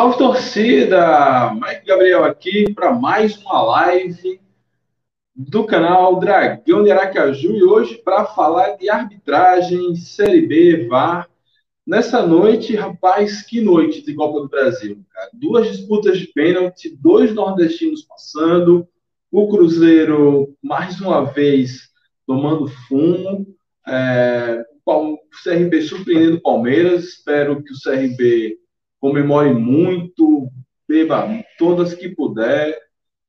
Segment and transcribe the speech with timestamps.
[0.00, 1.52] Salve torcida!
[1.52, 4.40] Mike Gabriel aqui para mais uma live
[5.36, 11.28] do canal Dragão de Aracaju e hoje para falar de arbitragem, Série B, VAR.
[11.86, 15.04] Nessa noite, rapaz, que noite de Copa do Brasil.
[15.12, 15.28] Cara.
[15.34, 18.88] Duas disputas de pênalti, dois nordestinos passando,
[19.30, 21.90] o Cruzeiro mais uma vez
[22.26, 23.46] tomando fumo,
[23.86, 27.04] é, o CRB surpreendendo o Palmeiras.
[27.04, 28.60] Espero que o CRB
[29.00, 30.50] comemore muito,
[30.88, 31.26] beba
[31.58, 32.78] todas que puder,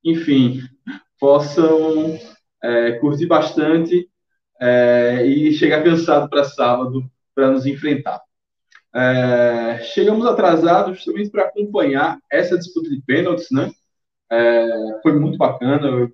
[0.04, 0.62] enfim,
[1.20, 2.20] possam
[2.64, 4.10] é, curtir bastante
[4.60, 8.22] é, e chegar cansado para sábado para nos enfrentar.
[8.94, 13.72] É, chegamos atrasados justamente para acompanhar essa disputa de pênaltis, né?
[14.30, 16.10] É, foi muito bacana.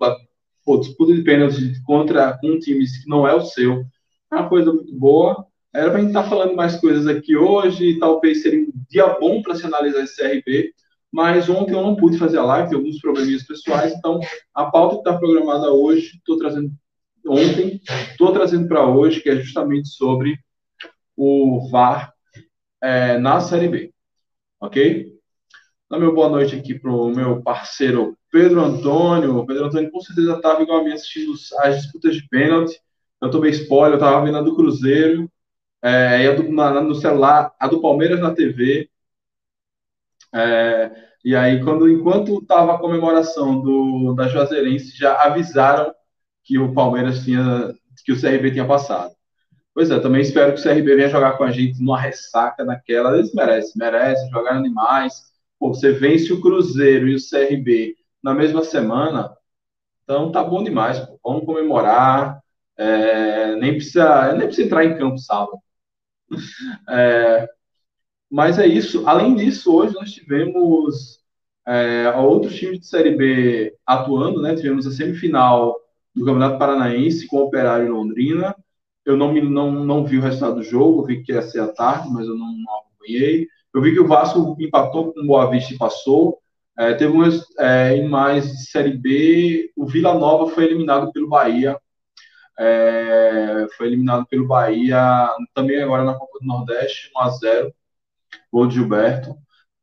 [0.64, 3.86] Pô, disputa de pênaltis contra um time que não é o seu
[4.31, 5.45] é uma coisa muito boa.
[5.78, 9.08] Era para a gente estar tá falando mais coisas aqui hoje, talvez seria um dia
[9.20, 10.73] bom para se analisar esse CRB,
[11.11, 14.20] mas ontem eu não pude fazer a live, tem alguns probleminhas pessoais, então
[14.55, 16.71] a pauta que está programada hoje, estou trazendo
[17.27, 17.80] ontem,
[18.10, 20.39] estou trazendo para hoje, que é justamente sobre
[21.15, 22.11] o VAR
[22.82, 23.94] é, na Série B.
[24.59, 25.14] Ok?
[25.92, 29.45] Dá meu boa noite aqui para o meu parceiro Pedro Antônio.
[29.45, 32.82] Pedro Antônio com certeza estava igual a mim assistindo as disputas de pênalti.
[33.21, 35.30] Eu tomei spoiler, eu estava vendo a do Cruzeiro
[35.82, 38.89] é, a do, no celular, a do Palmeiras na TV.
[40.33, 40.92] É,
[41.23, 45.93] e aí, quando, enquanto estava a comemoração do, da Juazeirense, já avisaram
[46.43, 47.73] que o Palmeiras tinha,
[48.05, 49.14] que o CRB tinha passado.
[49.73, 53.15] Pois é, também espero que o CRB venha jogar com a gente numa ressaca naquela.
[53.17, 55.14] Eles merecem, merecem jogar animais.
[55.59, 59.36] Pô, você vence o Cruzeiro e o CRB na mesma semana,
[60.04, 60.99] então tá bom demais.
[60.99, 61.20] Pô.
[61.23, 62.42] Vamos comemorar.
[62.77, 65.59] É, nem, precisa, nem precisa entrar em campo sábado.
[66.89, 67.48] É,
[68.30, 69.08] mas é isso.
[69.08, 71.20] Além disso, hoje nós tivemos
[71.67, 74.55] é, outros times de Série B atuando, né?
[74.55, 75.76] Tivemos a semifinal
[76.14, 78.55] do Campeonato Paranaense com o Operário Londrina.
[79.05, 81.67] Eu não, me, não, não vi o resultado do jogo, vi que ia ser à
[81.67, 83.48] tarde, mas eu não, não acompanhei.
[83.73, 86.39] Eu vi que o Vasco empatou com o Boa Vista e passou.
[86.77, 87.23] É, teve um,
[87.59, 91.77] é, em mais de Série B, o Vila Nova foi eliminado pelo Bahia
[92.60, 97.73] é, foi eliminado pelo Bahia, também agora na Copa do Nordeste, 1x0,
[98.52, 99.36] gol de Gilberto.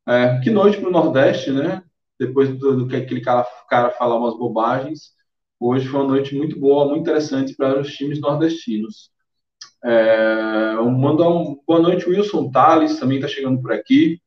[0.07, 1.83] É, que noite para o Nordeste, né?
[2.19, 5.12] Depois do, do, que aquele cara, cara falar umas bobagens,
[5.59, 9.11] hoje foi uma noite muito boa, muito interessante para os times nordestinos.
[9.85, 14.21] É, mandar um boa noite, Wilson Tales, também está chegando por aqui,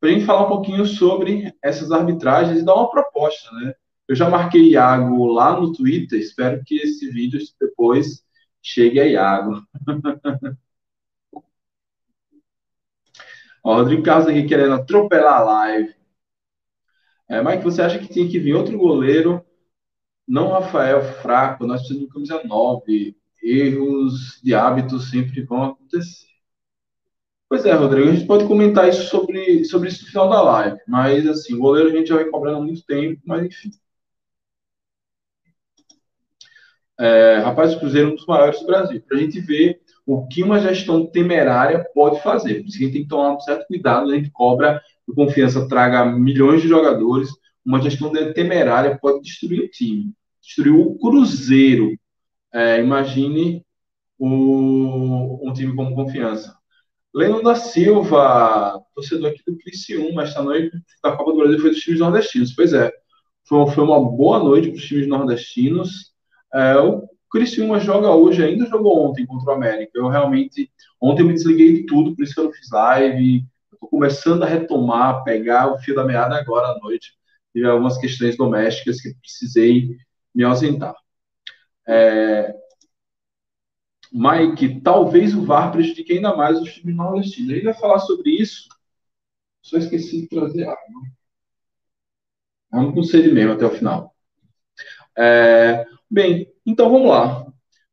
[0.00, 3.74] para a gente falar um pouquinho sobre essas arbitragens e dar uma proposta, né?
[4.10, 8.24] Eu já marquei Iago lá no Twitter, espero que esse vídeo depois
[8.60, 9.64] chegue a Iago.
[13.64, 15.94] Rodrigo Carlos aqui querendo atropelar a live.
[17.28, 19.46] É, Mike, você acha que tinha que vir outro goleiro?
[20.26, 23.16] Não Rafael fraco, nós precisamos de camisa 9.
[23.40, 26.26] Erros de hábitos sempre vão acontecer.
[27.48, 30.80] Pois é, Rodrigo, a gente pode comentar isso sobre, sobre isso no final da live.
[30.88, 33.70] Mas, assim, goleiro a gente já vai cobrando há muito tempo, mas enfim.
[37.00, 40.26] É, Rapaz do Cruzeiro é um dos maiores do Brasil, para a gente ver o
[40.26, 42.60] que uma gestão temerária pode fazer.
[42.60, 45.66] Por isso a gente tem que tomar um certo cuidado, a gente cobra que confiança
[45.68, 47.30] traga milhões de jogadores,
[47.64, 50.12] uma gestão temerária pode destruir o time,
[50.42, 51.96] destruir o Cruzeiro.
[52.52, 53.64] É, imagine
[54.18, 56.56] o, um time como confiança.
[57.14, 60.70] Leno da Silva, torcedor aqui do Criciúma, esta noite
[61.02, 62.52] da Copa do Brasil foi dos times nordestinos.
[62.54, 62.92] Pois é,
[63.44, 66.09] foi, foi uma boa noite para os times nordestinos.
[66.52, 69.92] É, o Criciúma joga hoje, ainda jogou ontem contra o América.
[69.94, 70.70] Eu realmente,
[71.00, 73.44] ontem eu me desliguei de tudo, por isso que eu não fiz live.
[73.72, 77.12] Estou começando a retomar, pegar o fio da meada agora à noite.
[77.52, 79.96] Tive algumas questões domésticas que precisei
[80.34, 80.94] me ausentar.
[81.86, 82.54] É,
[84.12, 87.50] Mike, talvez o VAR prejudique ainda mais os times nordestinos.
[87.52, 88.68] Ele vai falar sobre isso.
[89.62, 90.78] Só esqueci de trazer água.
[92.72, 94.14] Vamos com sede mesmo até o final.
[95.16, 97.46] É, bem, então vamos lá.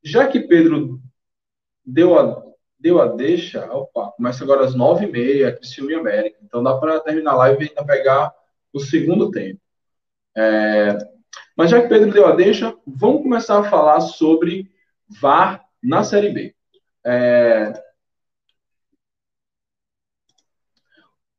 [0.03, 0.99] Já que Pedro
[1.85, 2.43] deu a,
[2.79, 6.39] deu a deixa, opa, começa agora às nove e meia, Criciúma e América.
[6.43, 8.33] Então dá para terminar a live e ainda pegar
[8.73, 9.59] o segundo tempo.
[10.35, 10.97] É,
[11.55, 14.71] mas já que Pedro deu a deixa, vamos começar a falar sobre
[15.07, 16.55] VAR na Série B.
[17.03, 17.73] É...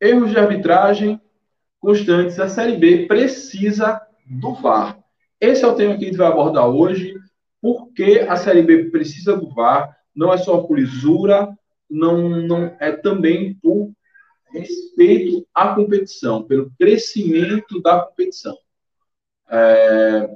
[0.00, 1.20] Erros de arbitragem
[1.80, 2.38] constantes.
[2.40, 4.98] A Série B precisa do VAR.
[5.40, 7.14] Esse é o tema que a gente vai abordar hoje.
[7.60, 9.96] Por que a Série B precisa do VAR?
[10.14, 11.48] Não é só por lisura,
[11.88, 13.92] não, não é também por
[14.52, 18.56] respeito à competição, pelo crescimento da competição.
[19.50, 20.28] É...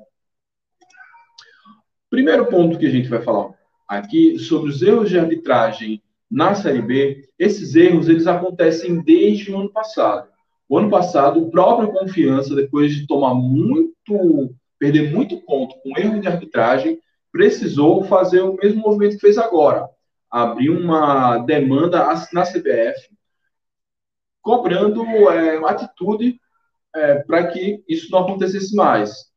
[2.09, 3.55] Primeiro ponto que a gente vai falar
[3.89, 9.59] aqui sobre os erros de arbitragem na Série B, esses erros eles acontecem desde o
[9.59, 10.29] ano passado.
[10.69, 16.21] O ano passado, o próprio Confiança, depois de tomar muito, perder muito ponto com erro
[16.21, 17.01] de arbitragem,
[17.31, 19.89] precisou fazer o mesmo movimento que fez agora,
[20.29, 23.17] abrir uma demanda na CBF,
[24.41, 26.37] cobrando é, atitude
[26.97, 29.31] é, para que isso não acontecesse mais.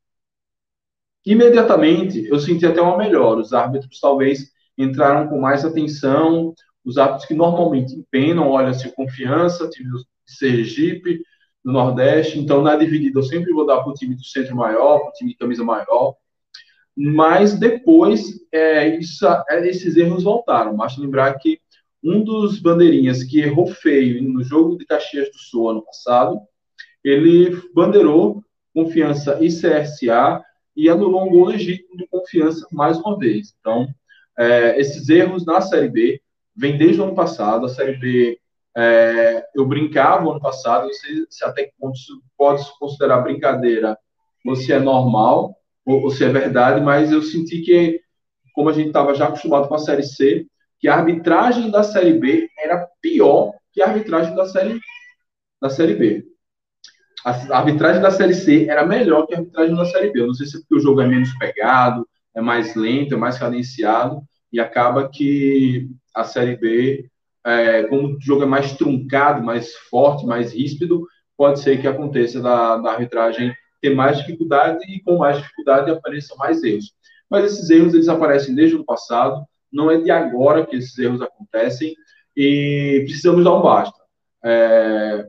[1.24, 3.40] Imediatamente, eu senti até uma melhora.
[3.40, 6.56] Os árbitros talvez entraram com mais atenção.
[6.84, 11.22] Os árbitros que normalmente empenam, olha-se confiança, time do Sergipe,
[11.66, 12.40] do Nordeste.
[12.40, 15.14] Então, na dividida, eu sempre vou dar para o time do centro maior, para o
[15.14, 16.16] time de camisa maior.
[16.96, 20.78] Mas depois, é, isso, é, esses erros voltaram.
[20.78, 21.60] Basta lembrar que
[22.04, 26.40] um dos bandeirinhas que errou feio no jogo de Caxias do Sul ano passado,
[27.04, 30.42] ele bandeirou confiança e CSA
[30.76, 33.56] e anulou um gol legítimo de confiança mais uma vez.
[33.60, 33.88] Então,
[34.38, 36.22] é, esses erros na Série B
[36.56, 37.66] vêm desde o ano passado.
[37.66, 38.40] A Série B,
[38.78, 41.98] é, eu brincava ano passado, não sei se até que ponto
[42.38, 43.98] pode se considerar brincadeira
[44.46, 45.56] ou se é normal
[45.86, 48.02] ou, ou se é verdade, mas eu senti que,
[48.54, 50.46] como a gente estava já acostumado com a Série C,
[50.80, 54.80] que a arbitragem da Série B era pior que a arbitragem da Série,
[55.62, 56.36] da série B
[57.26, 60.22] a arbitragem da Série C era melhor que a arbitragem da Série B.
[60.22, 63.18] Eu não sei se é porque o jogo é menos pegado, é mais lento, é
[63.18, 64.22] mais cadenciado,
[64.54, 67.10] e acaba que a Série B,
[67.46, 71.06] é, como o jogo é mais truncado, mais forte, mais ríspido,
[71.38, 76.36] pode ser que aconteça da, da arbitragem ter mais dificuldade e com mais dificuldade apareçam
[76.38, 76.94] mais erros.
[77.30, 81.22] Mas esses erros eles aparecem desde o passado, não é de agora que esses erros
[81.22, 81.94] acontecem
[82.36, 84.00] e precisamos dar um basta.
[84.44, 85.28] É,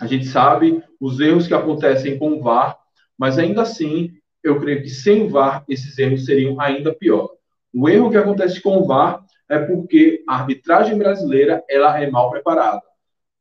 [0.00, 2.78] a gente sabe os erros que acontecem com o VAR,
[3.18, 4.12] mas ainda assim,
[4.42, 7.30] eu creio que sem VAR, esses erros seriam ainda pior.
[7.74, 12.30] O erro que acontece com o VAR é porque a arbitragem brasileira ela é mal
[12.30, 12.82] preparada.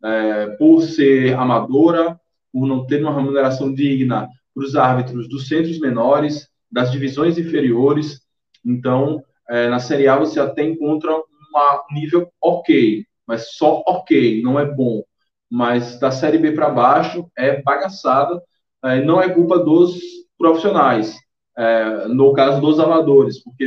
[0.04, 2.20] É, por ser amadora,
[2.52, 8.22] por não ter uma remuneração digna para os árbitros dos centros menores, das divisões inferiores.
[8.66, 14.60] Então, é, na Série A você até encontra um nível ok, mas só ok, não
[14.60, 15.04] é bom
[15.52, 18.42] mas da Série B para baixo é bagaçada,
[18.86, 20.00] é, não é culpa dos
[20.38, 21.14] profissionais,
[21.58, 23.66] é, no caso dos amadores, porque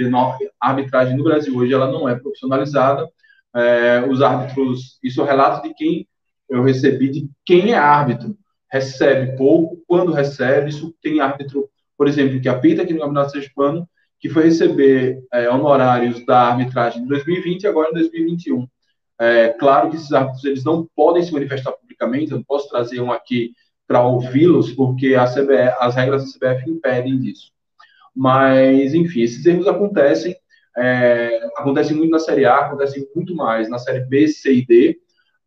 [0.61, 3.09] a arbitragem no Brasil hoje ela não é profissionalizada,
[3.55, 6.09] é, os árbitros, isso é o relato de quem
[6.49, 8.37] eu recebi, de quem é árbitro,
[8.71, 13.88] recebe pouco, quando recebe, isso tem árbitro, por exemplo, que apita aqui no Campeonato Sergipano,
[14.19, 18.67] que foi receber é, honorários da arbitragem em 2020 e agora em 2021.
[19.21, 23.00] É, claro que esses árbitros eles não podem se manifestar publicamente, eu não posso trazer
[23.00, 23.53] um aqui
[23.87, 27.53] para ouvi-los, porque CBF, as regras da CBF impedem disso.
[28.14, 30.37] Mas, enfim, esses erros acontecem,
[30.76, 34.99] é, acontecem muito na Série A, acontecem muito mais na Série B, C e D.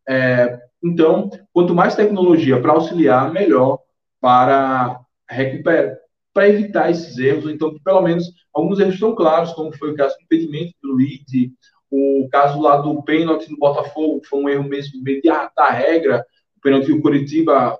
[0.08, 3.78] É, então, quanto mais tecnologia para auxiliar, melhor
[4.20, 5.96] para recuperar,
[6.32, 10.16] para evitar esses erros, então, pelo menos, alguns erros tão claros, como foi o caso
[10.16, 11.52] do impedimento do lead,
[11.90, 15.02] o caso lá do pênalti no Botafogo foi um erro mesmo
[15.56, 16.24] da regra,
[16.56, 17.78] o pênalti que o Curitiba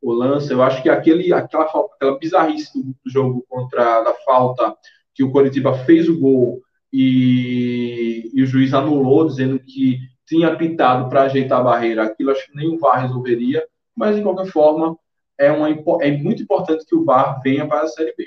[0.00, 0.52] o lança.
[0.52, 4.76] Eu acho que aquele, aquela, aquela bizarrice do, jogo contra da falta
[5.14, 6.62] que o Curitiba fez o gol
[6.92, 12.04] e, e o juiz anulou, dizendo que tinha pitado para ajeitar a barreira.
[12.04, 14.96] Aquilo acho que nem o VAR resolveria, mas de qualquer forma
[15.38, 15.68] é, uma,
[16.02, 18.26] é muito importante que o VAR venha para a Série B.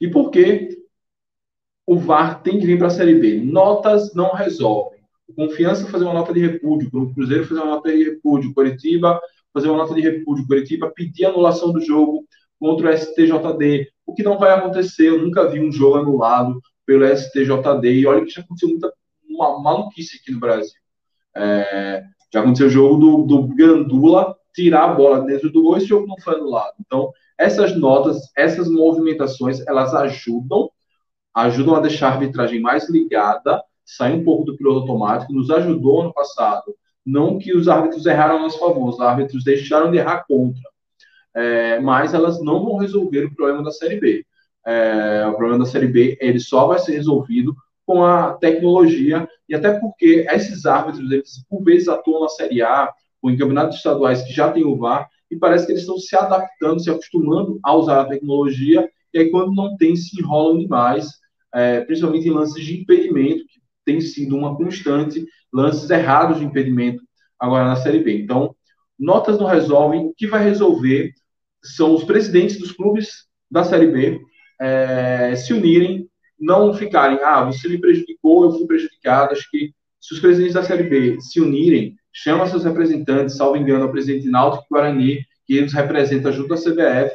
[0.00, 0.84] E por que
[1.86, 3.40] o VAR tem que vir para a Série B.
[3.40, 5.00] Notas não resolvem.
[5.28, 8.54] O Confiança fazer uma nota de repúdio, o Cruzeiro fazer uma nota de repúdio, o
[8.54, 9.20] Curitiba
[9.54, 12.26] fazer uma nota de repúdio, Curitiba pedir anulação do jogo,
[12.58, 15.08] contra o STJD, o que não vai acontecer.
[15.08, 18.92] Eu nunca vi um jogo anulado pelo STJD, e olha que já aconteceu muita
[19.28, 20.80] uma maluquice aqui no Brasil.
[21.36, 25.86] É, já aconteceu o jogo do, do Gandula tirar a bola dentro do gol, esse
[25.86, 26.74] jogo não foi anulado.
[26.80, 30.70] Então, essas notas, essas movimentações, elas ajudam,
[31.34, 36.02] ajudam a deixar a arbitragem mais ligada, sair um pouco do piloto automático, nos ajudou
[36.02, 36.74] ano passado.
[37.04, 40.62] Não que os árbitros erraram a nosso favor, os árbitros deixaram de errar contra.
[41.34, 44.24] É, mas elas não vão resolver o problema da Série B.
[44.66, 49.54] É, o problema da Série B ele só vai ser resolvido com a tecnologia e
[49.54, 54.22] até porque esses árbitros eles por vezes atuam na Série A ou em campeonatos estaduais
[54.22, 57.74] que já tem o VAR e parece que eles estão se adaptando, se acostumando a
[57.74, 61.08] usar a tecnologia e aí quando não tem se enrolam demais,
[61.54, 67.02] é, principalmente em lances de impedimento que tem sido uma constante, lances errados de impedimento
[67.38, 68.22] agora na Série B.
[68.22, 68.54] Então,
[68.98, 71.12] notas não resolvem, o que vai resolver
[71.62, 74.20] são os presidentes dos clubes da Série B
[74.60, 79.32] é, se unirem não ficarem, ah, você me prejudicou, eu fui prejudicado.
[79.32, 83.86] Acho que se os presidentes da Série B se unirem, chamam seus representantes, salvo engano,
[83.86, 87.14] o presidente Náutico Guarani, que eles representam junto à CBF,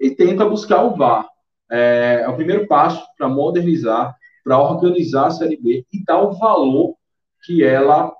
[0.00, 1.26] e tenta buscar o VAR.
[1.70, 6.34] É, é o primeiro passo para modernizar, para organizar a Série B e dar o
[6.34, 6.94] valor
[7.44, 8.12] que ela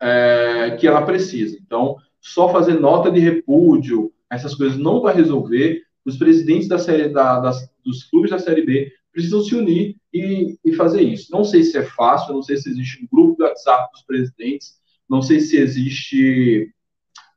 [0.00, 1.56] é, que ela precisa.
[1.64, 7.08] Então, só fazer nota de repúdio, essas coisas não vai resolver os presidentes da série
[7.08, 11.30] da, das, dos clubes da Série B precisam se unir e, e, fazer isso.
[11.30, 14.74] Não sei se é fácil, não sei se existe um grupo de WhatsApp dos presidentes,
[15.08, 16.74] não sei se existe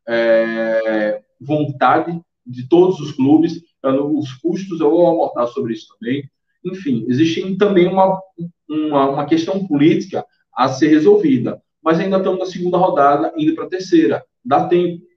[0.08, 6.28] é, vontade de todos os clubes, os custos, eu vou abordar sobre isso também.
[6.72, 8.20] Enfim, existe também uma,
[8.70, 13.66] uma, uma questão política a ser resolvida, mas ainda estamos na segunda rodada, indo para
[13.66, 14.24] a terceira.
[14.44, 15.08] Dá tempo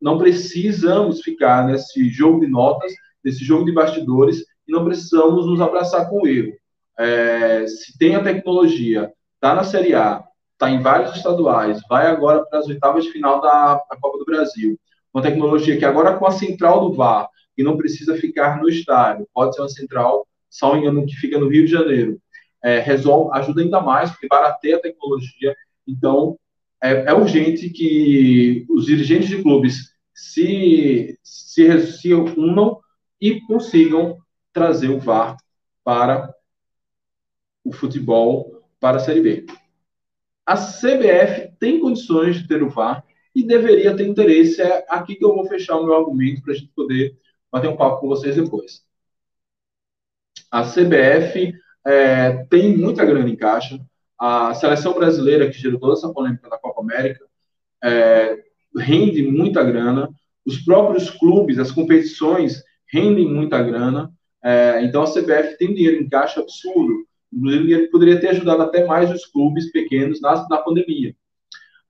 [0.00, 2.92] não precisamos ficar nesse jogo de notas,
[3.24, 6.52] nesse jogo de bastidores, e não precisamos nos abraçar com o erro.
[6.98, 10.22] É, se tem a tecnologia, está na Série A,
[10.52, 14.24] está em vários estaduais, vai agora para as oitavas de final da, da Copa do
[14.24, 14.78] Brasil.
[15.12, 19.26] Uma tecnologia que agora com a central do VAR, que não precisa ficar no estádio,
[19.32, 22.20] pode ser uma central, salvo engano, que fica no Rio de Janeiro,
[22.62, 25.54] é, resolve, ajuda ainda mais, porque barateia a tecnologia.
[25.86, 26.38] Então,
[26.82, 32.78] é, é, urgente que os dirigentes de clubes se, se, se unam
[33.20, 34.18] e consigam
[34.52, 35.36] trazer o VAR
[35.84, 36.34] para
[37.64, 39.46] o futebol, para a Série B.
[40.44, 44.62] A CBF tem condições de ter o VAR e deveria ter interesse.
[44.62, 47.18] É aqui que eu vou fechar o meu argumento para a gente poder
[47.50, 48.85] bater um papo com vocês depois.
[50.50, 51.54] A CBF
[51.86, 53.78] é, tem muita grana em caixa,
[54.18, 57.24] a seleção brasileira, que gerou toda essa polêmica da Copa América,
[57.82, 58.38] é,
[58.76, 60.08] rende muita grana.
[60.44, 62.62] Os próprios clubes, as competições,
[62.92, 64.10] rendem muita grana.
[64.42, 67.06] É, então a CBF tem dinheiro em caixa absurdo.
[67.32, 71.14] Inclusive, poderia ter ajudado até mais os clubes pequenos na, na pandemia.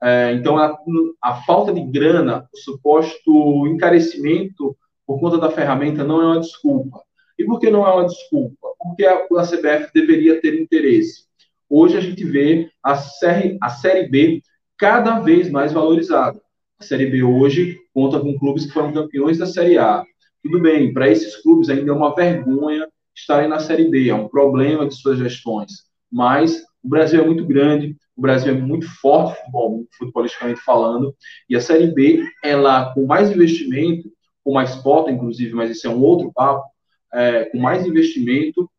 [0.03, 0.77] É, então, a,
[1.23, 4.77] a, falta de grana, o suposto encarecimento
[5.07, 7.01] por conta da ferramenta não é uma desculpa.
[7.39, 8.69] E por que não é uma desculpa?
[8.79, 11.27] Porque a, a CBF deveria ter interesse.
[11.69, 14.41] Hoje a gente vê a série, a série B
[14.79, 16.41] cada vez mais valorizada.
[16.79, 20.05] A Série B hoje conta com clubes que foram campeões da Série A.
[20.43, 24.29] Tudo bem, para esses clubes ainda é uma vergonha estarem na Série B, é um
[24.29, 25.73] problema de suas gestões.
[26.13, 31.15] Mas o Brasil é muito grande, o Brasil é muito forte futebol, futebolisticamente falando,
[31.49, 34.13] e a Série B, ela com mais investimento,
[34.45, 36.69] com mais cota, inclusive, mas esse é um outro papo,
[37.13, 38.71] é, com mais investimento,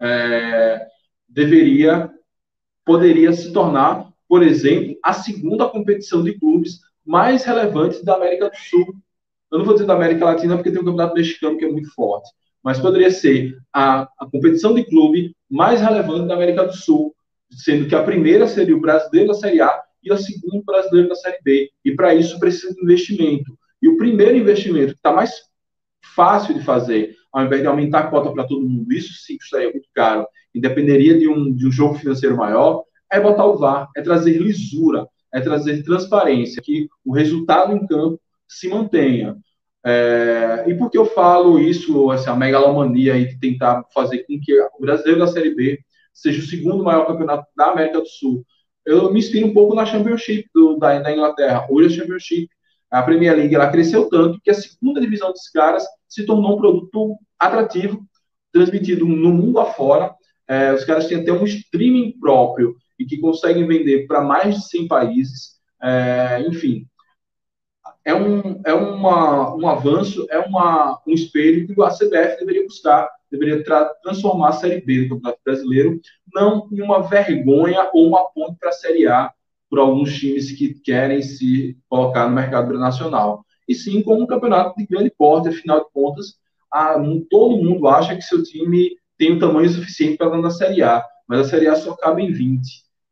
[0.00, 0.86] é,
[1.28, 2.10] deveria,
[2.84, 8.56] poderia se tornar, por exemplo, a segunda competição de clubes mais relevante da América do
[8.56, 8.94] Sul.
[9.50, 11.92] Eu não vou dizer da América Latina porque tem o Campeonato Mexicano que é muito
[11.94, 12.30] forte,
[12.62, 17.14] mas poderia ser a, a competição de clube mais relevante da América do Sul,
[17.50, 21.08] sendo que a primeira seria o brasileiro da Série A e a segunda o brasileiro
[21.08, 21.70] da Série B.
[21.84, 23.56] E para isso precisa de investimento.
[23.80, 25.32] E o primeiro investimento que está mais
[26.14, 29.70] fácil de fazer, ao invés de aumentar a cota para todo mundo, isso sim custaria
[29.70, 33.88] muito caro, e dependeria de um, de um jogo financeiro maior, é botar o VAR,
[33.96, 39.36] é trazer lisura, é trazer transparência, que o resultado em campo se mantenha.
[39.84, 44.52] É, e por que eu falo isso, essa megalomania aí de tentar fazer com que
[44.60, 45.78] o brasileiro da Série B
[46.12, 48.44] seja o segundo maior campeonato da América do Sul?
[48.84, 51.66] Eu me inspiro um pouco na Championship do, da, da Inglaterra.
[51.70, 52.48] Hoje a Championship,
[52.92, 56.60] a Premier League, ela cresceu tanto que a segunda divisão dos caras se tornou um
[56.60, 58.06] produto atrativo,
[58.52, 60.14] transmitido no mundo afora,
[60.46, 64.68] é, os caras têm até um streaming próprio e que conseguem vender para mais de
[64.68, 65.52] 100 países.
[65.82, 66.86] É, enfim,
[68.04, 73.08] é um, é uma, um avanço, é uma, um espelho que a CBF deveria buscar,
[73.30, 76.00] deveria tra transformar a Série B do Campeonato Brasileiro
[76.34, 79.32] não em uma vergonha ou uma ponte para a Série A
[79.72, 83.42] por alguns times que querem se colocar no mercado nacional.
[83.66, 86.34] E sim como um campeonato de grande porte, afinal de contas,
[86.70, 87.00] a,
[87.30, 91.02] todo mundo acha que seu time tem o tamanho suficiente para andar na Série A,
[91.26, 92.60] mas a Série A só cabe em 20.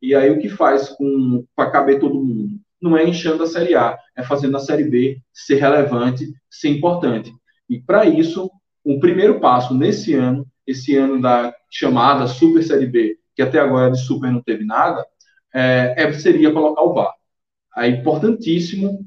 [0.02, 0.94] E aí o que faz
[1.56, 2.60] para caber todo mundo?
[2.78, 7.32] Não é enchendo a Série A, é fazendo a Série B ser relevante, ser importante.
[7.70, 8.50] E para isso,
[8.84, 13.90] o primeiro passo nesse ano, esse ano da chamada Super Série B, que até agora
[13.90, 15.06] de Super não teve nada,
[15.54, 17.14] é, é, seria colocar o VAR.
[17.76, 19.06] É importantíssimo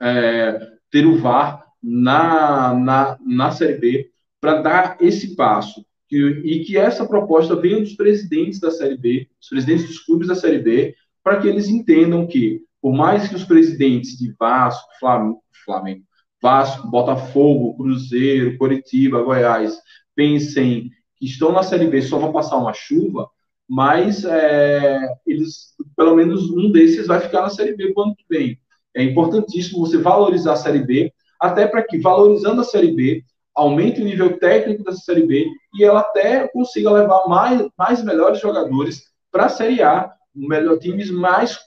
[0.00, 0.58] é,
[0.90, 4.10] ter o VAR na, na, na Série B
[4.40, 5.84] para dar esse passo.
[6.08, 10.28] Que, e que essa proposta venha dos presidentes da Série B, dos presidentes dos clubes
[10.28, 14.88] da Série B, para que eles entendam que, por mais que os presidentes de Vasco,
[15.00, 16.04] Flamengo, Flamengo
[16.40, 19.76] Vasco, Botafogo, Cruzeiro, Coritiba, Goiás,
[20.14, 23.28] pensem que estão na Série B só vão passar uma chuva,
[23.68, 28.24] mas é, eles, pelo menos um desses vai ficar na Série B no ano que
[28.28, 28.58] vem.
[28.94, 34.00] É importantíssimo você valorizar a Série B, até para que, valorizando a Série B, aumente
[34.00, 39.04] o nível técnico dessa Série B e ela até consiga levar mais, mais melhores jogadores
[39.30, 41.58] para a Série A, melhor, times mais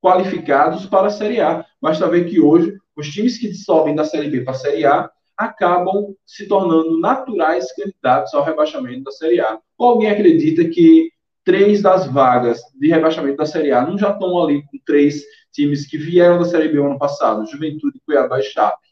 [0.00, 1.64] qualificados para a Série A.
[1.82, 5.10] Basta ver que hoje os times que sobem da Série B para a Série A
[5.36, 9.58] acabam se tornando naturais candidatos ao rebaixamento da Série A.
[9.76, 11.10] Ou alguém acredita que
[11.46, 15.22] três das vagas de rebaixamento da Série A não já estão ali com três
[15.52, 18.84] times que vieram da Série B ano passado, Juventude, Cuiabá e Chape.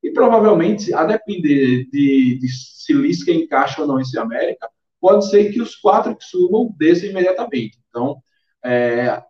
[0.00, 4.70] E provavelmente, a depender de, de se Lisca encaixa ou não esse América,
[5.00, 7.76] pode ser que os quatro que subam desçam imediatamente.
[7.88, 8.22] Então,
[8.64, 9.20] é,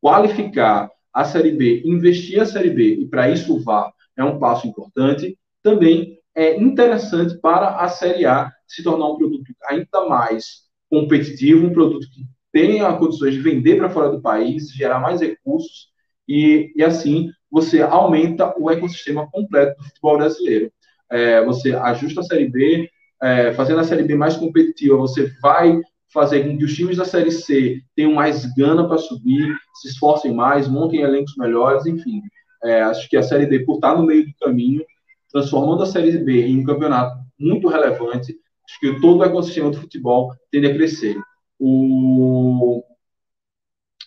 [0.00, 4.38] qualificar a Série B, investir a Série B, e para isso o VAR é um
[4.38, 10.65] passo importante, também é interessante para a Série A se tornar um produto ainda mais
[10.90, 15.88] competitivo, um produto que tenha condições de vender para fora do país, gerar mais recursos
[16.28, 20.70] e, e assim você aumenta o ecossistema completo do futebol brasileiro.
[21.10, 22.90] É, você ajusta a Série B,
[23.22, 25.80] é, fazendo a Série B mais competitiva, você vai
[26.12, 30.34] fazer com que os times da Série C tenham mais gana para subir, se esforcem
[30.34, 32.20] mais, montem elencos melhores, enfim.
[32.64, 34.84] É, acho que a Série D, por estar no meio do caminho,
[35.30, 38.34] transformando a Série B em um campeonato muito relevante,
[38.66, 41.16] acho que todo o ecossistema do futebol tende a crescer.
[41.58, 42.84] O,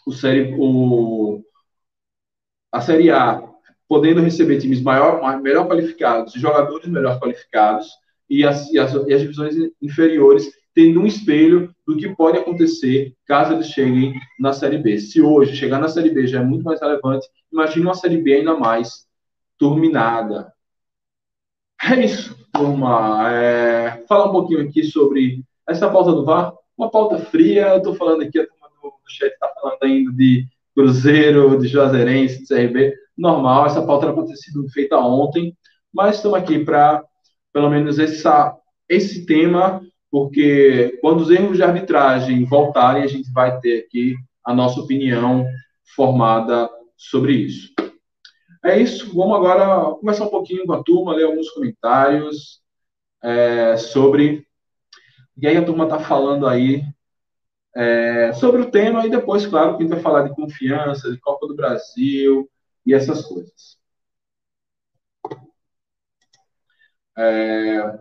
[0.06, 1.43] o, série, o,
[2.72, 3.41] a Série A
[3.88, 7.88] podendo receber times maior, melhor qualificados, jogadores melhor qualificados,
[8.30, 13.13] e as, e as, e as divisões inferiores tendo um espelho do que pode acontecer
[13.26, 15.00] caso eles cheguem na Série B.
[15.00, 18.36] Se hoje chegar na Série B já é muito mais relevante, imagine uma Série B
[18.36, 19.08] ainda mais
[19.58, 20.54] turminada.
[21.82, 23.32] É isso, turma.
[23.32, 26.54] É, falar um pouquinho aqui sobre essa pauta do VAR.
[26.78, 30.46] Uma pauta fria, eu estou falando aqui, a turma do chat está falando ainda de
[30.76, 35.54] Cruzeiro, de Juazeirense, de CRB, normal, essa pauta era para ter sido feita ontem,
[35.94, 37.04] mas estamos aqui para,
[37.52, 38.56] pelo menos, essa,
[38.88, 44.15] esse tema, porque quando os erros de arbitragem voltarem, a gente vai ter aqui
[44.46, 45.46] a nossa opinião
[45.96, 47.79] formada sobre isso.
[48.63, 52.62] É isso, vamos agora conversar um pouquinho com a turma, ler alguns comentários
[53.24, 54.45] é, sobre.
[55.38, 56.84] E aí a turma está falando aí
[57.76, 61.19] é, sobre o tema, e depois, claro, que a gente vai falar de confiança, de
[61.19, 62.50] Copa do Brasil
[62.86, 63.80] e essas coisas.
[67.17, 68.00] É,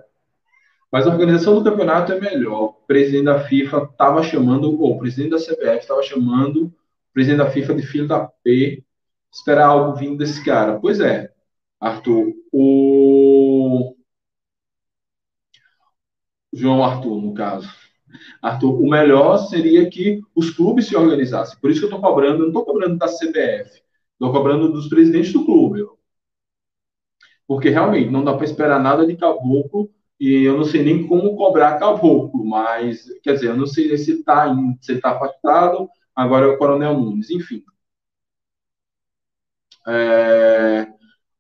[0.90, 2.62] mas a organização do campeonato é melhor.
[2.62, 6.73] O presidente da FIFA estava chamando, ou o presidente da CBF estava chamando o
[7.12, 8.85] presidente da FIFA de filho da P,
[9.33, 10.79] esperar algo vindo desse cara.
[10.81, 11.33] Pois é,
[11.81, 13.95] Arthur, o.
[16.53, 17.69] João Arthur, no caso.
[18.43, 21.59] Arthur, o melhor seria que os clubes se organizassem.
[21.61, 23.83] Por isso que eu estou cobrando, não estou cobrando da CBF,
[24.14, 25.85] estou cobrando dos presidentes do clube.
[27.47, 31.37] Porque realmente não dá para esperar nada de caboclo e eu não sei nem como
[31.37, 36.59] cobrar caboclo, mas quer dizer, eu não sei se está se afastado, agora é o
[36.59, 37.62] Coronel Nunes, enfim.
[39.87, 40.87] É,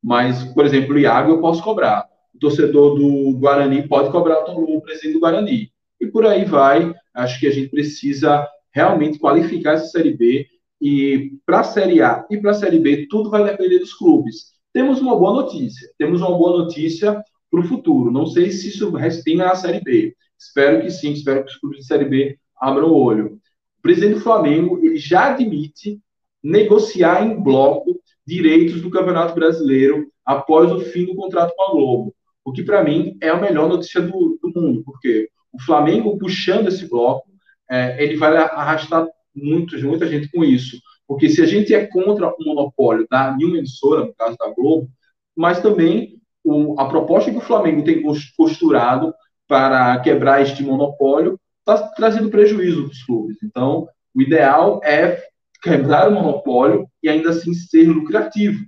[0.02, 2.06] mas, por exemplo, o Iago eu posso cobrar.
[2.34, 5.70] O torcedor do Guarani pode cobrar o presidente do Guarani
[6.00, 6.94] e por aí vai.
[7.14, 10.46] Acho que a gente precisa realmente qualificar essa Série B
[10.80, 14.52] e para a Série A e para a Série B tudo vai depender dos clubes.
[14.72, 18.10] Temos uma boa notícia, temos uma boa notícia para o futuro.
[18.10, 20.14] Não sei se isso restina na Série B.
[20.38, 23.40] Espero que sim, espero que os clubes de Série B abram o olho.
[23.78, 26.00] O presidente do Flamengo ele já admite
[26.42, 32.14] negociar em bloco direitos do Campeonato Brasileiro após o fim do contrato com a Globo.
[32.44, 36.68] O que, para mim, é a melhor notícia do, do, mundo, porque o Flamengo puxando
[36.68, 37.26] esse bloco,
[37.70, 40.78] é, ele vai arrastar muito, muita gente com isso.
[41.06, 44.90] Porque se a gente é contra o monopólio da nenhuma emissora, no caso da Globo,
[45.34, 48.02] mas também o, a proposta que o Flamengo tem
[48.36, 49.14] posturado
[49.46, 53.38] para quebrar este monopólio está trazendo prejuízo para os clubes.
[53.42, 55.27] Então, o ideal é
[55.62, 58.64] quebrar o monopólio e ainda assim ser lucrativo.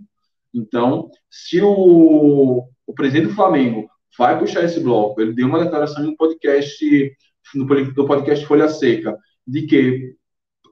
[0.53, 6.05] Então, se o, o presidente do Flamengo vai puxar esse bloco, ele deu uma declaração
[6.05, 7.17] um podcast,
[7.55, 10.15] no, no podcast Folha Seca, de que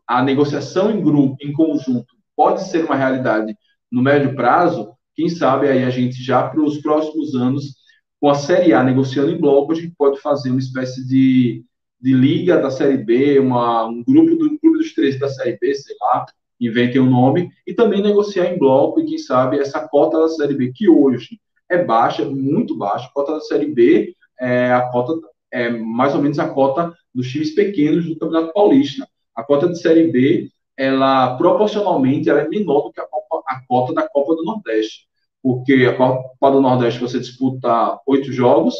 [0.06, 3.54] a negociação em grupo, em conjunto, pode ser uma realidade
[3.90, 7.74] no médio prazo, quem sabe aí a gente já para os próximos anos,
[8.20, 11.64] com a Série A negociando em bloco, a gente pode fazer uma espécie de,
[12.00, 15.74] de liga da Série B, uma, um grupo do clube dos três da Série B,
[15.74, 16.26] sei lá,
[16.60, 20.54] inventem um nome, e também negociar em bloco, e quem sabe essa cota da Série
[20.54, 25.14] B, que hoje é baixa, muito baixa, a cota da Série B é a cota,
[25.52, 29.06] é mais ou menos a cota dos times pequenos do Campeonato Paulista.
[29.34, 33.60] A cota de Série B, ela proporcionalmente ela é menor do que a, Copa, a
[33.66, 35.06] cota da Copa do Nordeste,
[35.42, 38.74] porque a Copa do Nordeste você disputa oito jogos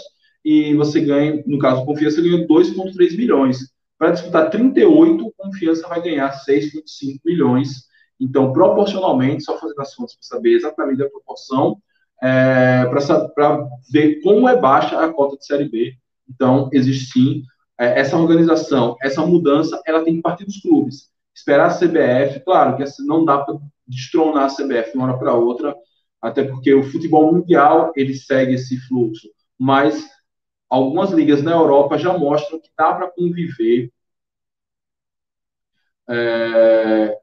[0.48, 3.70] e você ganha, no caso, Confiança ganha 2,3 milhões.
[3.98, 7.84] Para disputar 38, Confiança vai ganhar 6,5 milhões.
[8.18, 11.76] Então, proporcionalmente, só fazendo as contas para saber exatamente a proporção,
[12.22, 12.86] é,
[13.34, 15.92] para ver como é baixa a cota de Série B.
[16.26, 17.42] Então, existe sim
[17.78, 21.10] é, essa organização, essa mudança, ela tem que partir dos clubes.
[21.34, 25.34] Esperar a CBF, claro que não dá para destronar a CBF de uma hora para
[25.34, 25.76] outra,
[26.22, 30.08] até porque o futebol mundial ele segue esse fluxo, mas
[30.68, 33.92] algumas ligas na Europa já mostram que dá para conviver,
[36.08, 37.18] é,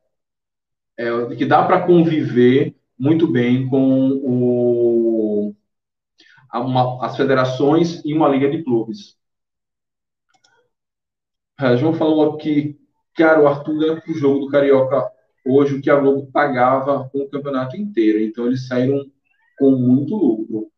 [0.97, 5.55] é, que dá para conviver muito bem com o,
[6.53, 9.17] uma, as federações e uma liga de clubes.
[11.59, 12.77] É, João falou aqui,
[13.15, 15.09] cara, o Arthur ganha o jogo do Carioca
[15.45, 18.19] hoje o que a Globo pagava com o campeonato inteiro.
[18.19, 18.99] Então eles saíram
[19.57, 20.71] com muito lucro.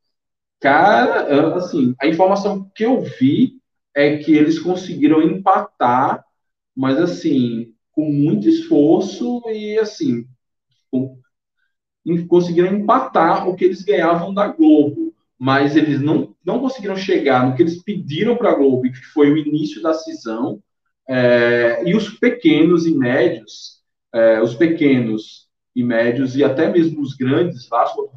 [0.59, 3.59] Cara, assim, a informação que eu vi
[3.95, 6.23] é que eles conseguiram empatar,
[6.75, 10.27] mas assim, com muito esforço e assim,
[12.27, 17.55] conseguiram empatar o que eles ganhavam da Globo, mas eles não, não conseguiram chegar no
[17.55, 20.61] que eles pediram para a Globo, que foi o início da cisão,
[21.07, 23.81] é, e os pequenos e médios,
[24.13, 28.11] é, os pequenos e médios e até mesmo os grandes, Vasco,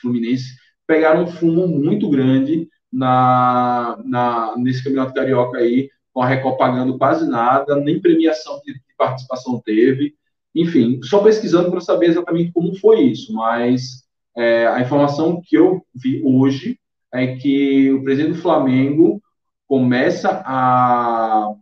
[0.00, 0.56] Fluminense,
[0.90, 6.98] pegaram um fumo muito grande na, na, nesse Campeonato Carioca aí, com a Record pagando
[6.98, 10.16] quase nada, nem premiação de, de participação teve.
[10.52, 14.04] Enfim, só pesquisando para saber exatamente como foi isso, mas
[14.36, 16.76] é, a informação que eu vi hoje
[17.14, 19.22] é que o presidente do Flamengo
[19.68, 21.54] começa a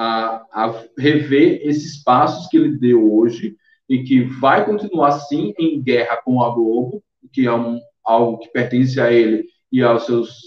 [0.00, 3.56] a, a rever esses passos que ele deu hoje
[3.88, 7.02] e que vai continuar, sim, em guerra com a Globo,
[7.32, 10.46] que é um, algo que pertence a ele e ao, seus,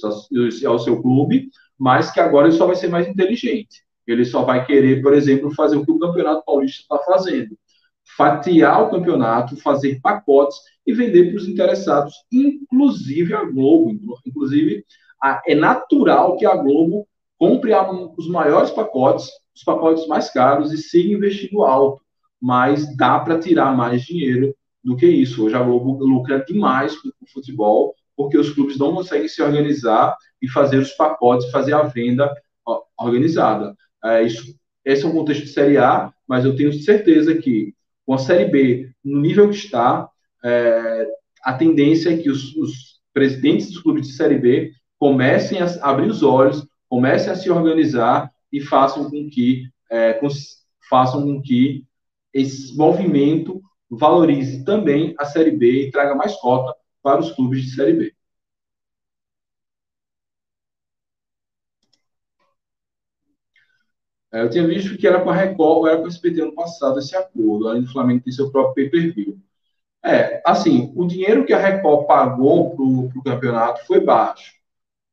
[0.65, 3.84] ao seu clube, mas que agora ele só vai ser mais inteligente.
[4.08, 7.56] Ele só vai querer, por exemplo, fazer o que o Campeonato Paulista está fazendo.
[8.17, 13.96] Fatiar o campeonato, fazer pacotes e vender para os interessados, inclusive a Globo.
[14.26, 14.84] Inclusive,
[15.22, 17.72] a, é natural que a Globo compre
[18.17, 22.02] os maiores pacotes, os pacotes mais caros e siga investindo alto.
[22.41, 25.46] Mas dá para tirar mais dinheiro do que isso.
[25.46, 30.15] Hoje a Globo lucra demais com o futebol, porque os clubes não conseguem se organizar
[30.41, 32.32] e fazer os pacotes, fazer a venda
[32.98, 33.76] organizada.
[34.04, 37.74] É, isso, esse é um contexto de Série A, mas eu tenho certeza que
[38.06, 40.10] com a Série B, no nível que está,
[40.44, 41.08] é,
[41.44, 46.10] a tendência é que os, os presidentes dos clubes de Série B comecem a abrir
[46.10, 50.20] os olhos comecem a se organizar e façam com que é,
[50.89, 51.86] façam com que
[52.34, 53.62] esse movimento
[53.97, 58.13] valorize também a Série B e traga mais cota para os clubes de Série B.
[64.34, 66.99] É, eu tinha visto que era com a Record era com o SBT ano passado
[66.99, 69.38] esse acordo, além do Flamengo ter seu próprio pay-per-view.
[70.06, 74.54] É, assim, o dinheiro que a Record pagou para o campeonato foi baixo.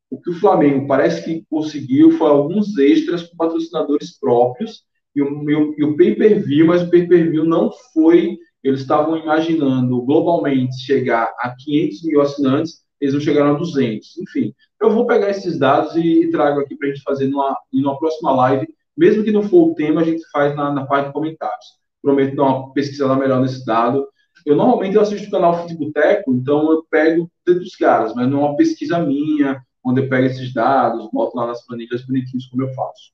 [0.09, 4.83] O que o Flamengo parece que conseguiu foi alguns extras com patrocinadores próprios
[5.15, 8.37] e o, e o pay-per-view, mas o pay-per-view não foi.
[8.63, 14.17] Eles estavam imaginando globalmente chegar a 500 mil assinantes, eles não chegaram a 200.
[14.17, 17.97] Enfim, eu vou pegar esses dados e, trago aqui para a gente fazer numa, numa
[17.97, 18.67] próxima live.
[18.97, 21.65] Mesmo que não for o tema, a gente faz na, na parte de comentários.
[22.01, 24.05] Prometo dar uma pesquisada melhor nesse dado
[24.45, 28.45] eu normalmente eu assisto o canal Futeboteco, então eu pego dos caras, mas não é
[28.45, 32.73] uma pesquisa minha, onde eu pego esses dados, boto lá nas planilhas bonitinhos como eu
[32.73, 33.11] faço.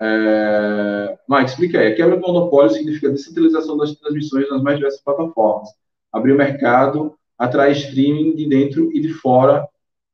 [0.00, 1.18] É...
[1.28, 1.92] Mike, explica aí.
[1.92, 5.68] A quebra do monopólio significa descentralização das transmissões nas mais diversas plataformas.
[6.12, 9.66] Abrir o mercado, atrair streaming de dentro e de fora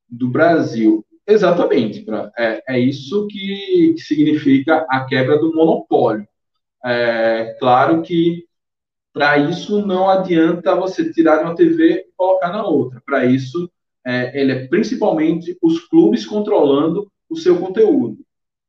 [0.09, 1.05] do Brasil.
[1.27, 2.05] Exatamente.
[2.37, 6.27] É, é isso que, que significa a quebra do monopólio.
[6.85, 8.45] É, claro que
[9.13, 13.03] para isso não adianta você tirar uma TV e colocar na outra.
[13.05, 13.71] Para isso,
[14.07, 18.19] é, ele é principalmente os clubes controlando o seu conteúdo,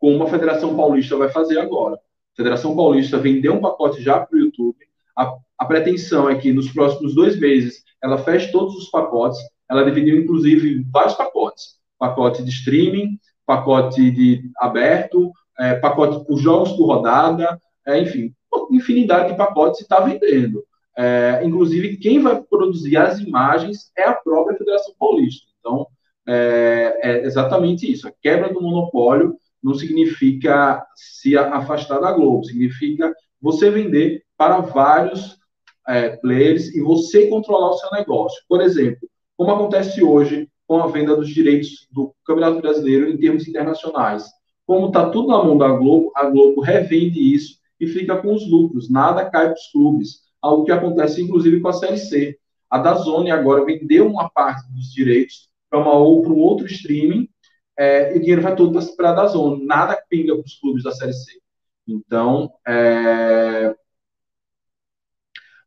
[0.02, 1.96] como a Federação Paulista vai fazer agora.
[1.96, 4.76] A Federação Paulista vendeu um pacote já para o YouTube.
[5.16, 9.40] A, a pretensão é que nos próximos dois meses ela feche todos os pacotes.
[9.70, 16.72] Ela dividiu, inclusive, vários pacotes: pacote de streaming, pacote de aberto, é, pacote por jogos
[16.72, 18.34] por rodada, é, enfim,
[18.72, 20.64] infinidade de pacotes está vendendo.
[20.98, 25.46] É, inclusive, quem vai produzir as imagens é a própria Federação Paulista.
[25.60, 25.86] Então,
[26.28, 28.08] é, é exatamente isso.
[28.08, 35.38] A quebra do monopólio não significa se afastar da Globo, significa você vender para vários
[35.88, 38.42] é, players e você controlar o seu negócio.
[38.48, 43.46] Por exemplo, como acontece hoje com a venda dos direitos do Campeonato Brasileiro em termos
[43.46, 44.24] internacionais.
[44.66, 48.50] Como está tudo na mão da Globo, a Globo revende isso e fica com os
[48.50, 52.38] lucros, nada cai para os clubes, algo que acontece inclusive com a Série C.
[52.70, 57.28] A Dazone agora vendeu uma parte dos direitos para um outro streaming
[57.82, 60.92] é, e o dinheiro vai todo para a Dazone, nada pinga para os clubes da
[60.92, 61.42] Série C.
[61.88, 63.76] Então, é,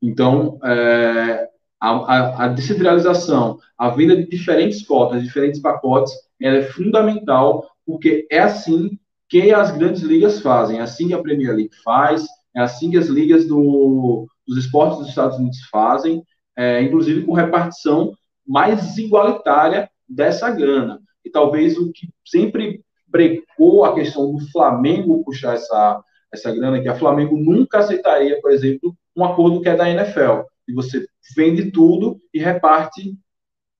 [0.00, 1.48] então é,
[1.80, 8.28] a, a, a, descentralização, a venda de diferentes cotas, diferentes pacotes, ela é fundamental porque
[8.30, 8.96] é assim
[9.28, 10.78] que as grandes ligas fazem.
[10.78, 12.24] É assim que a Premier League faz,
[12.54, 16.22] é assim que as ligas do, dos esportes dos Estados Unidos fazem,
[16.56, 18.12] é, inclusive com repartição
[18.46, 21.00] mais igualitária dessa grana.
[21.24, 26.88] E talvez o que sempre brecou a questão do Flamengo puxar essa, essa grana, que
[26.88, 31.06] a Flamengo nunca aceitaria, por exemplo, um acordo que é da NFL, e você
[31.36, 33.16] vende tudo e reparte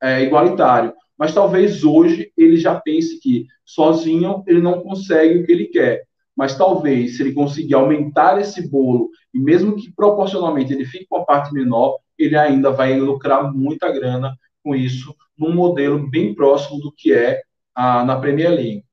[0.01, 5.53] é, igualitário mas talvez hoje ele já pense que sozinho ele não consegue o que
[5.53, 6.03] ele quer.
[6.37, 11.19] Mas talvez, se ele conseguir aumentar esse bolo, e mesmo que proporcionalmente ele fique com
[11.19, 16.81] a parte menor, ele ainda vai lucrar muita grana com isso, num modelo bem próximo
[16.81, 17.43] do que é
[17.75, 18.85] a, na Premier League.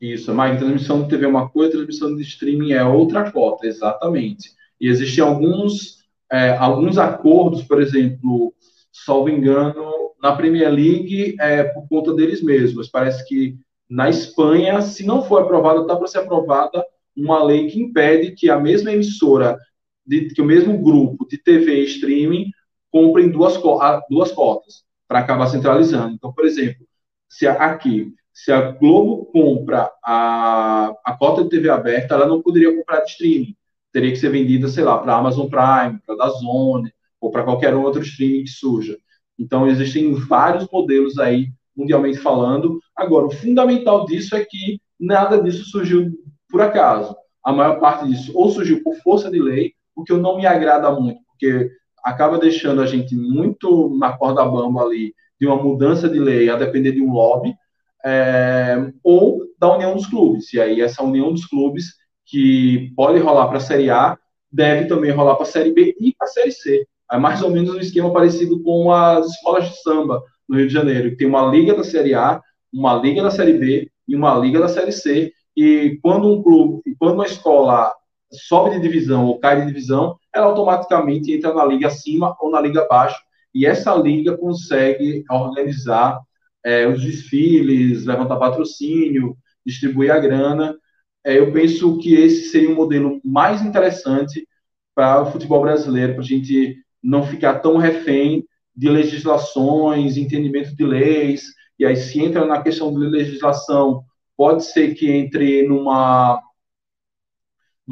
[0.00, 4.50] Isso, mas transmissão de TV é uma coisa, transmissão de streaming é outra cota, exatamente.
[4.80, 6.02] E existem alguns
[6.32, 8.54] é, alguns acordos, por exemplo,
[8.90, 12.88] salvo engano, na Premier League é por conta deles mesmos.
[12.88, 16.82] Parece que na Espanha, se não for aprovada, está para ser aprovada
[17.14, 19.58] uma lei que impede que a mesma emissora,
[20.06, 22.50] de, que o mesmo grupo de TV e streaming
[22.90, 23.60] comprem duas,
[24.08, 26.14] duas cotas para acabar centralizando.
[26.14, 26.86] Então, por exemplo,
[27.28, 32.74] se aqui, se a Globo compra a, a cota de TV aberta, ela não poderia
[32.76, 33.56] comprar de streaming
[33.92, 38.02] teria que ser vendida, sei lá, para Amazon Prime, para Dazone, ou para qualquer outro
[38.02, 38.96] streaming que surja.
[39.38, 42.80] Então, existem vários modelos aí, mundialmente falando.
[42.96, 46.10] Agora, o fundamental disso é que nada disso surgiu
[46.48, 47.14] por acaso.
[47.44, 50.46] A maior parte disso ou surgiu por força de lei, o que eu não me
[50.46, 51.70] agrada muito, porque
[52.04, 56.56] acaba deixando a gente muito na corda bamba ali de uma mudança de lei a
[56.56, 57.54] depender de um lobby,
[58.04, 60.52] é, ou da união dos clubes.
[60.52, 61.94] E aí, essa união dos clubes
[62.26, 64.16] que pode rolar para a Série A,
[64.50, 66.86] deve também rolar para a Série B e para a Série C.
[67.10, 70.72] É mais ou menos um esquema parecido com as escolas de samba no Rio de
[70.72, 72.40] Janeiro, que tem uma liga da Série A,
[72.72, 75.32] uma liga da Série B e uma liga da Série C.
[75.56, 77.92] E quando um clube, quando uma escola
[78.32, 82.60] sobe de divisão ou cai de divisão, ela automaticamente entra na liga acima ou na
[82.60, 83.20] liga abaixo.
[83.54, 86.20] E essa liga consegue organizar
[86.64, 90.76] é, os desfiles, levantar patrocínio, distribuir a grana
[91.24, 94.46] é, eu penso que esse seria um modelo mais interessante
[94.94, 100.84] para o futebol brasileiro, para a gente não ficar tão refém de legislações, entendimento de
[100.84, 101.44] leis,
[101.78, 104.02] e aí se entra na questão de legislação,
[104.36, 106.40] pode ser que entre numa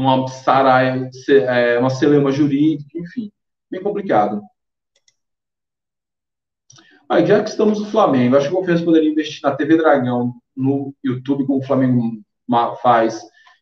[0.00, 3.30] numa saraia, é, uma celema jurídica, enfim,
[3.70, 4.40] bem complicado.
[7.06, 10.32] Mas já que estamos no Flamengo, acho que o Confiança poderia investir na TV Dragão,
[10.56, 12.22] no YouTube, como o Flamengo
[12.82, 13.20] faz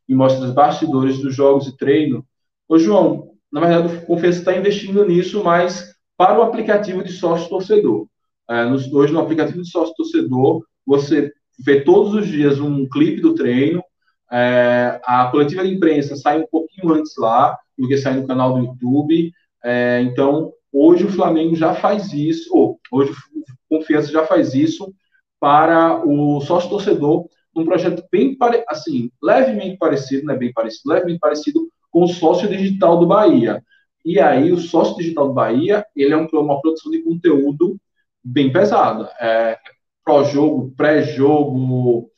[0.08, 2.24] e mostra os bastidores dos jogos e treino.
[2.68, 8.06] Ô, João, na verdade, o Confiança está investindo nisso, mas para o aplicativo de sócio-torcedor.
[8.48, 13.82] É, hoje, no aplicativo de sócio-torcedor, você vê todos os dias um clipe do treino,
[14.30, 18.54] É, a coletiva de imprensa sai um pouquinho antes lá do que sai no canal
[18.54, 19.32] do YouTube.
[19.64, 24.92] É, então, hoje o Flamengo já faz isso, ou hoje o Confiança já faz isso
[25.40, 28.36] para o sócio torcedor, um projeto bem
[28.68, 33.62] assim, levemente parecido, não é bem parecido, levemente parecido com o sócio digital do Bahia.
[34.04, 37.76] E aí, o sócio digital do Bahia, ele é um, uma produção de conteúdo
[38.22, 39.10] bem pesada.
[39.20, 39.58] É,
[40.04, 42.10] pró-jogo, pré-jogo,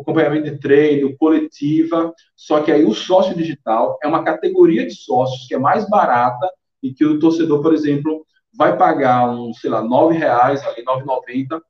[0.00, 2.12] acompanhamento de treino, coletiva.
[2.34, 6.48] Só que aí o sócio digital é uma categoria de sócios que é mais barata
[6.82, 11.60] e que o torcedor, por exemplo, vai pagar um, sei lá, nove reais, ali, 9,90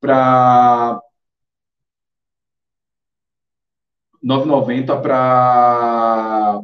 [0.00, 1.00] para
[4.22, 6.60] 9,90 para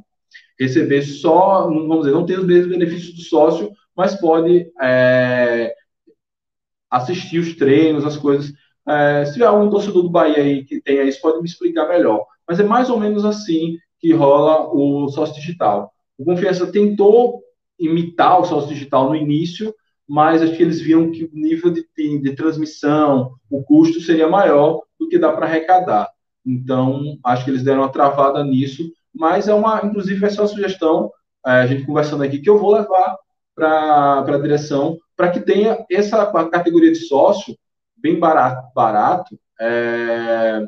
[0.58, 5.74] receber só, vamos dizer, não tem os mesmos benefícios do sócio, mas pode é,
[6.90, 8.52] assistir os treinos, as coisas.
[8.88, 12.24] É, se algum torcedor do Bahia aí que tenha isso, pode me explicar melhor.
[12.46, 15.92] Mas é mais ou menos assim que rola o sócio digital.
[16.16, 17.42] O Confiança tentou
[17.78, 19.74] imitar o sócio digital no início,
[20.08, 24.26] mas acho que eles viram que o nível de, de, de transmissão, o custo seria
[24.26, 26.08] maior do que dá para arrecadar.
[26.44, 30.48] Então, acho que eles deram uma travada nisso, mas é uma, inclusive, essa é uma
[30.48, 31.10] sugestão,
[31.46, 33.18] é, a gente conversando aqui, que eu vou levar
[33.54, 37.54] para a direção, para que tenha essa categoria de sócio
[38.00, 40.64] bem barato, barato é,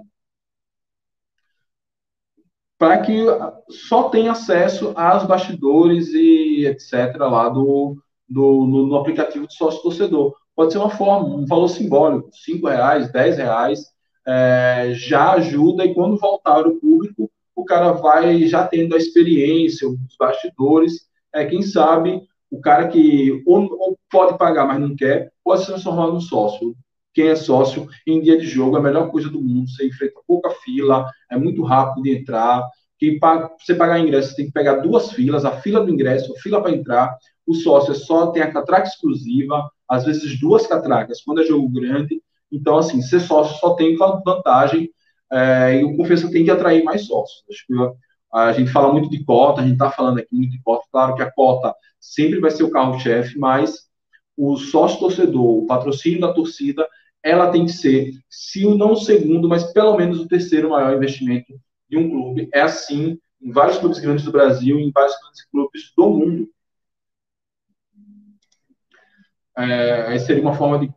[2.79, 3.25] para que
[3.69, 7.17] só tenha acesso aos bastidores e etc.
[7.19, 7.97] lá do,
[8.29, 10.35] do no, no, aplicativo de sócio torcedor.
[10.57, 13.85] Pode ser uma forma, um valor simbólico, cinco reais, dez reais,
[14.27, 19.89] é, já ajuda e quando voltar o público, o cara vai já tendo a experiência,
[19.89, 25.31] os bastidores, é, quem sabe o cara que ou, ou pode pagar, mas não quer,
[25.45, 26.75] pode se transformar num sócio.
[27.13, 29.69] Quem é sócio em dia de jogo é a melhor coisa do mundo.
[29.69, 32.65] Você enfrenta pouca fila, é muito rápido de entrar.
[32.99, 36.33] Que para você pagar ingresso, você tem que pegar duas filas, a fila do ingresso,
[36.33, 37.17] a fila para entrar.
[37.47, 41.69] O sócio é só tem a catraca exclusiva, às vezes duas catracas, quando é jogo
[41.69, 42.23] grande.
[42.53, 44.91] Então, assim, ser sócio só tem vantagem
[45.33, 47.43] é, e o Confiança tem que atrair mais sócios.
[47.49, 47.75] Acho que
[48.33, 50.85] a gente fala muito de cota, a gente está falando aqui muito de cota.
[50.91, 53.89] Claro que a cota sempre vai ser o carro-chefe, mas
[54.37, 56.87] o sócio-torcedor, o patrocínio da torcida,
[57.23, 61.53] ela tem que ser, se não o segundo, mas pelo menos o terceiro maior investimento
[61.89, 62.49] de um clube.
[62.53, 66.49] É assim em vários clubes grandes do Brasil e em vários grandes clubes do mundo.
[69.57, 70.91] É, seria uma forma de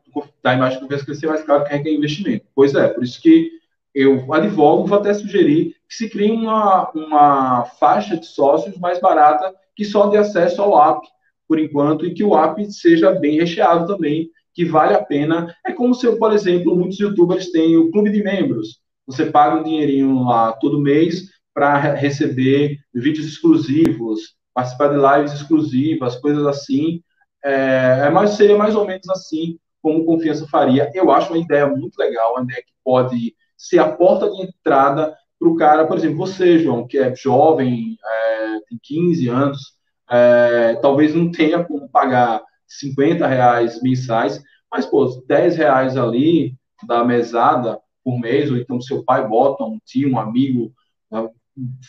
[0.43, 2.45] da imagem do Confiança crescer mais caro que requer investimento.
[2.53, 3.51] Pois é, por isso que
[3.93, 9.53] eu advogo, vou até sugerir que se crie uma, uma faixa de sócios mais barata
[9.75, 11.07] que só dê acesso ao app,
[11.47, 15.53] por enquanto, e que o app seja bem recheado também, que vale a pena.
[15.65, 18.79] É como se, por exemplo, muitos youtubers têm o clube de membros.
[19.07, 26.15] Você paga um dinheirinho lá todo mês para receber vídeos exclusivos, participar de lives exclusivas,
[26.15, 27.01] coisas assim.
[27.43, 30.89] É, é mais, seria mais ou menos assim como Confiança faria.
[30.93, 35.15] Eu acho uma ideia muito legal, uma ideia que pode ser a porta de entrada
[35.37, 39.73] para o cara, por exemplo, você, João, que é jovem, é, tem 15 anos,
[40.09, 42.41] é, talvez não tenha como pagar
[42.79, 46.55] 50 reais mensais, mas, pô, 10 reais ali
[46.87, 50.73] da mesada por mês, ou então seu pai bota, um tio, um amigo,
[51.11, 51.29] né,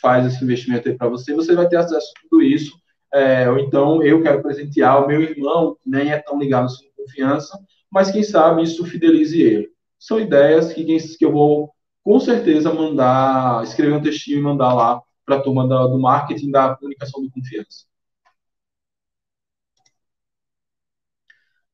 [0.01, 2.79] faz esse investimento aí para você, você vai ter acesso a tudo isso.
[3.12, 6.88] É, ou então eu quero presentear o meu irmão, que nem é tão ligado assim,
[6.97, 7.59] confiança,
[7.90, 9.68] mas quem sabe isso fidelize ele.
[9.99, 15.01] São ideias que, que eu vou com certeza mandar, escrever um textinho e mandar lá
[15.25, 17.87] para a turma do marketing da comunicação do confiança.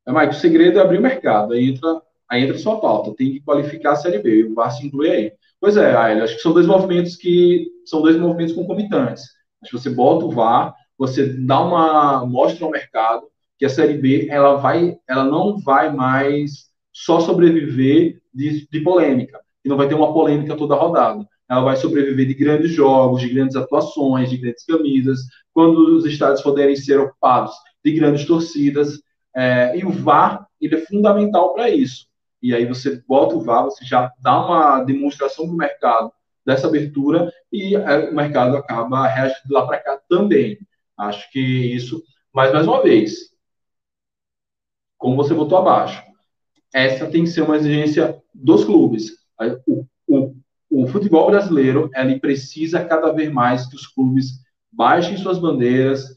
[0.06, 1.52] É, Mike, o segredo é abrir o mercado.
[1.52, 3.14] Aí entra, aí entra sua pauta.
[3.16, 4.44] Tem que qualificar a série B.
[4.44, 5.32] O VAR se inclui aí.
[5.60, 9.24] Pois é, Aile, acho que são dois movimentos que são dois movimentos concomitantes.
[9.62, 13.26] Acho que você bota o VAR, você dá uma mostra ao mercado
[13.58, 19.38] que a série B ela vai, ela não vai mais só sobreviver de, de polêmica,
[19.62, 21.26] e não vai ter uma polêmica toda rodada.
[21.48, 25.20] Ela vai sobreviver de grandes jogos, de grandes atuações, de grandes camisas,
[25.52, 27.52] quando os estádios puderem ser ocupados
[27.84, 29.00] de grandes torcidas.
[29.40, 32.06] É, e o VAR ele é fundamental para isso.
[32.42, 36.12] E aí você bota o VAR, você já dá uma demonstração para o mercado
[36.44, 40.58] dessa abertura e é, o mercado acaba reagindo lá para cá também.
[40.94, 42.02] Acho que isso,
[42.34, 43.30] mas mais uma vez,
[44.98, 46.04] como você votou abaixo.
[46.70, 49.12] Essa tem que ser uma exigência dos clubes.
[49.66, 50.36] O, o,
[50.70, 56.14] o futebol brasileiro ele precisa cada vez mais que os clubes baixem suas bandeiras,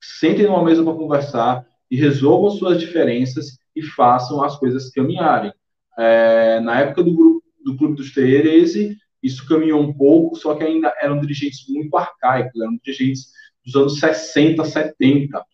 [0.00, 5.52] sentem numa mesa para conversar e resolvam suas diferenças e façam as coisas caminharem.
[5.98, 10.64] É, na época do, grupo, do Clube dos 13, isso caminhou um pouco, só que
[10.64, 13.30] ainda eram dirigentes muito arcaicos, eram dirigentes
[13.64, 15.44] dos anos 60, 70,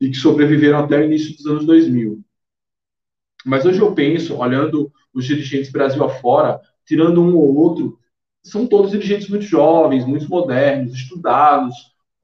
[0.00, 2.22] e que sobreviveram até o início dos anos 2000.
[3.44, 7.98] Mas hoje eu penso, olhando os dirigentes Brasil afora, tirando um ou outro,
[8.42, 11.74] são todos dirigentes muito jovens, muito modernos, estudados,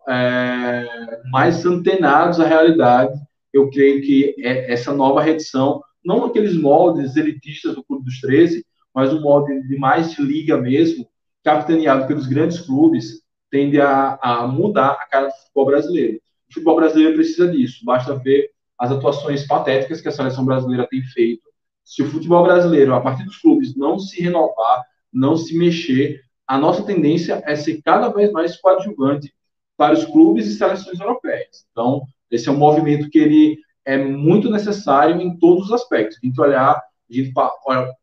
[0.08, 3.18] é, mais antenados à realidade.
[3.56, 8.62] Eu creio que é essa nova redição, não aqueles moldes elitistas do Clube dos 13,
[8.94, 11.08] mas um molde de mais liga mesmo,
[11.42, 16.20] capitaneado pelos grandes clubes, tende a, a mudar a cara do futebol brasileiro.
[16.50, 21.02] O futebol brasileiro precisa disso, basta ver as atuações patéticas que a seleção brasileira tem
[21.02, 21.48] feito.
[21.82, 26.58] Se o futebol brasileiro, a partir dos clubes, não se renovar, não se mexer, a
[26.58, 29.32] nossa tendência é ser cada vez mais coadjuvante
[29.78, 31.66] para os clubes e seleções europeias.
[31.72, 36.18] Então, esse é um movimento que ele é muito necessário em todos os aspectos.
[36.22, 37.32] A gente olhar, a gente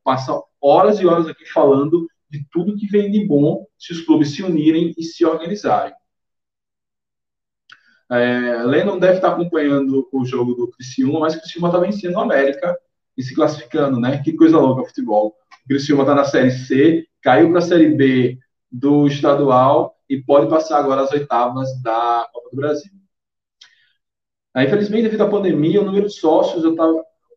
[0.04, 4.34] passa horas e horas aqui falando de tudo que vem de bom se os clubes
[4.34, 5.94] se unirem e se organizarem.
[8.10, 12.20] É, Lennon deve estar acompanhando o jogo do Criciúma, mas o Criciúma está vencendo o
[12.20, 12.78] América
[13.18, 14.22] e se classificando, né?
[14.24, 15.36] Que coisa louca futebol.
[15.66, 18.38] O Criciúma está na Série C, caiu para a Série B
[18.72, 22.92] do estadual e pode passar agora as oitavas da Copa do Brasil.
[24.54, 26.94] Aí, infelizmente, devido à pandemia, o número de sócios, eu tava,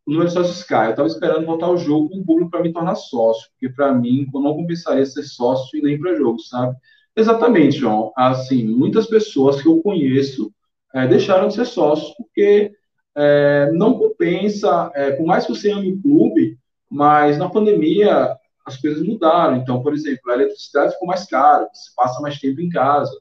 [0.06, 0.88] o número de sócios cai.
[0.88, 3.92] Eu estava esperando voltar ao jogo com o público para me tornar sócio, porque para
[3.92, 6.76] mim, eu não compensaria ser sócio e nem para jogo, sabe?
[7.16, 8.12] Exatamente, João.
[8.16, 10.52] Assim, muitas pessoas que eu conheço
[10.94, 12.72] é, deixaram de ser sócios, porque
[13.14, 16.58] é, não compensa, é, por mais que você ame o clube,
[16.90, 18.36] mas na pandemia
[18.66, 19.56] as coisas mudaram.
[19.56, 23.12] Então, por exemplo, a eletricidade ficou mais cara, você passa mais tempo em casa.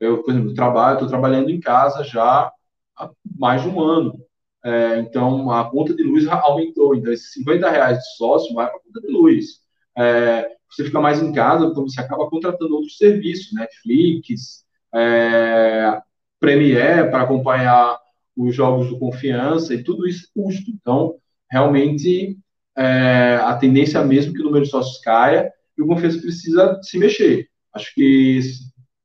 [0.00, 2.50] Eu, por exemplo, trabalho, estou trabalhando em casa já
[2.96, 4.18] há mais de um ano.
[4.64, 6.94] É, então, a conta de luz aumentou.
[6.94, 9.60] Então, esses 50 reais de sócio vai para a conta de luz.
[9.96, 14.64] É, você fica mais em casa, então você acaba contratando outros serviços, Netflix,
[14.94, 16.00] é,
[16.40, 17.98] Premiere para acompanhar
[18.36, 20.70] os jogos do Confiança e tudo isso custo.
[20.70, 21.16] Então,
[21.50, 22.36] realmente,
[22.76, 26.80] é, a tendência é mesmo que o número de sócios caia e o Confiança precisa
[26.82, 27.48] se mexer.
[27.72, 28.40] Acho que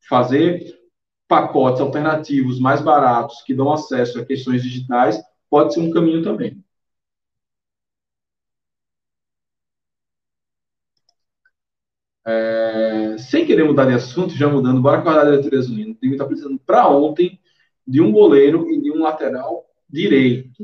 [0.08, 0.79] fazer
[1.30, 6.62] pacotes alternativos mais baratos que dão acesso a questões digitais pode ser um caminho também.
[12.26, 15.92] É, sem querer mudar de assunto, já mudando, bora com a diretoria azulina.
[15.92, 17.40] O time está precisando para ontem
[17.88, 20.64] de um goleiro e de um lateral direito.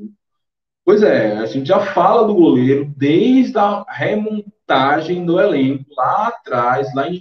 [0.83, 6.93] Pois é, a gente já fala do goleiro desde a remontagem do elenco lá atrás,
[6.95, 7.19] lá em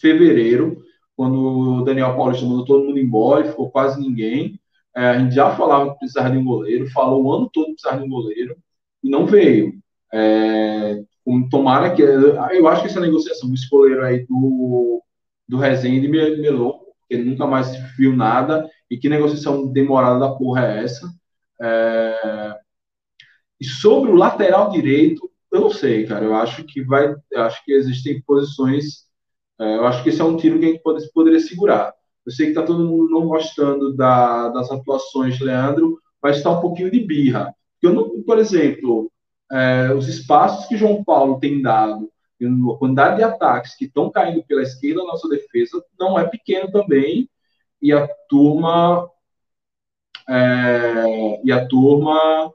[0.00, 0.82] fevereiro,
[1.18, 4.56] quando o Daniel Paulista mandou todo mundo embora e ficou quase ninguém.
[4.96, 7.72] É, a gente já falava que precisava de um goleiro, falou o ano todo que
[7.72, 8.56] precisava de um goleiro
[9.02, 9.74] e não veio.
[10.14, 11.02] É,
[11.50, 12.02] tomara que.
[12.02, 15.02] Eu acho que essa negociação, esse goleiro aí do,
[15.48, 18.70] do Rezende melou, porque nunca mais viu nada.
[18.88, 21.12] E que negociação demorada da porra é essa?
[21.60, 22.56] É,
[23.60, 26.24] e sobre o lateral direito, eu não sei, cara.
[26.24, 27.12] Eu acho que vai.
[27.34, 29.07] Acho que existem posições.
[29.60, 31.92] É, eu acho que esse é um tiro que a gente pode, poderia segurar.
[32.24, 36.50] Eu sei que está todo mundo não gostando da, das atuações de Leandro, mas está
[36.50, 37.54] um pouquinho de birra.
[37.82, 39.10] Eu não, por exemplo,
[39.50, 44.44] é, os espaços que João Paulo tem dado, a quantidade de ataques que estão caindo
[44.44, 47.28] pela esquerda na nossa defesa não é pequeno também,
[47.82, 49.10] e a turma
[50.28, 52.52] é, e a turma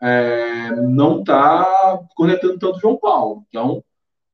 [0.00, 3.44] é, não está conectando tanto João Paulo.
[3.48, 3.84] Então,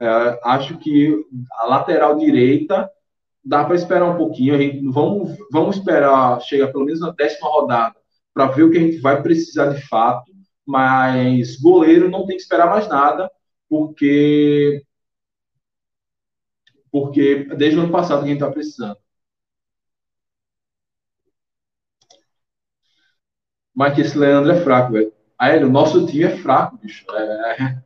[0.01, 1.15] é, acho que
[1.53, 2.91] a lateral direita
[3.45, 4.55] dá para esperar um pouquinho.
[4.55, 7.97] A gente, vamos, vamos esperar chegar pelo menos na décima rodada
[8.35, 10.31] para ver o que a gente vai precisar de fato
[10.69, 13.31] mas goleiro não tem que esperar mais nada,
[13.71, 14.85] porque
[16.91, 18.99] porque desde o ano passado quem está precisando.
[23.75, 25.13] Mas que esse Leandro é fraco, velho.
[25.39, 27.05] Aí, o nosso time é fraco, bicho.
[27.13, 27.83] É,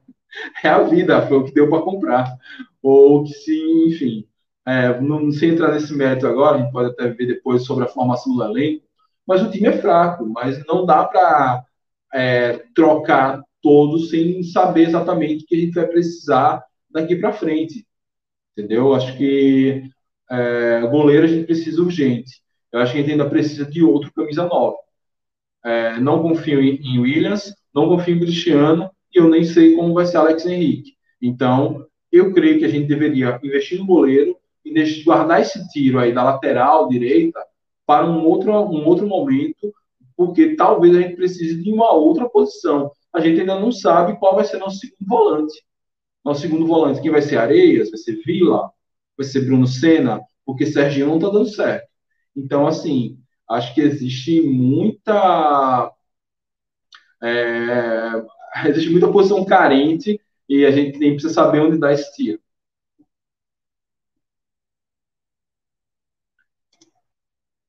[0.62, 2.36] é a vida, foi o que deu para comprar.
[2.82, 4.26] Ou que se, enfim,
[4.66, 7.88] é, não, sei entrar nesse mérito agora, a gente pode até ver depois sobre a
[7.88, 8.84] formação do elenco,
[9.26, 11.64] mas o time é fraco, mas não dá para
[12.12, 17.86] é, trocar todos sem saber exatamente o que a gente vai precisar daqui para frente.
[18.56, 18.94] Entendeu?
[18.94, 19.84] Acho que
[20.30, 22.42] é, goleiro a gente precisa urgente.
[22.70, 24.76] Eu acho que a gente ainda precisa de outro camisa nova.
[25.64, 29.94] É, não confio em, em, Williams, não confio em Cristiano e eu nem sei como
[29.94, 30.94] vai ser Alex Henrique.
[31.20, 36.12] Então, eu creio que a gente deveria investir no goleiro e guardar esse tiro aí
[36.12, 37.40] da lateral direita
[37.86, 39.72] para um outro, um outro momento
[40.16, 42.92] porque talvez a gente precise de uma outra posição.
[43.12, 45.64] A gente ainda não sabe qual vai ser nosso segundo volante.
[46.24, 48.70] Nosso segundo volante, quem vai ser Areias, vai ser Vila,
[49.16, 50.20] Vai ser Bruno Senna?
[50.44, 51.86] Porque Serginho não está dando certo.
[52.36, 55.92] Então, assim, acho que existe muita.
[57.22, 58.24] É,
[58.66, 62.40] existe muita posição carente e a gente nem precisa saber onde dá esse tiro.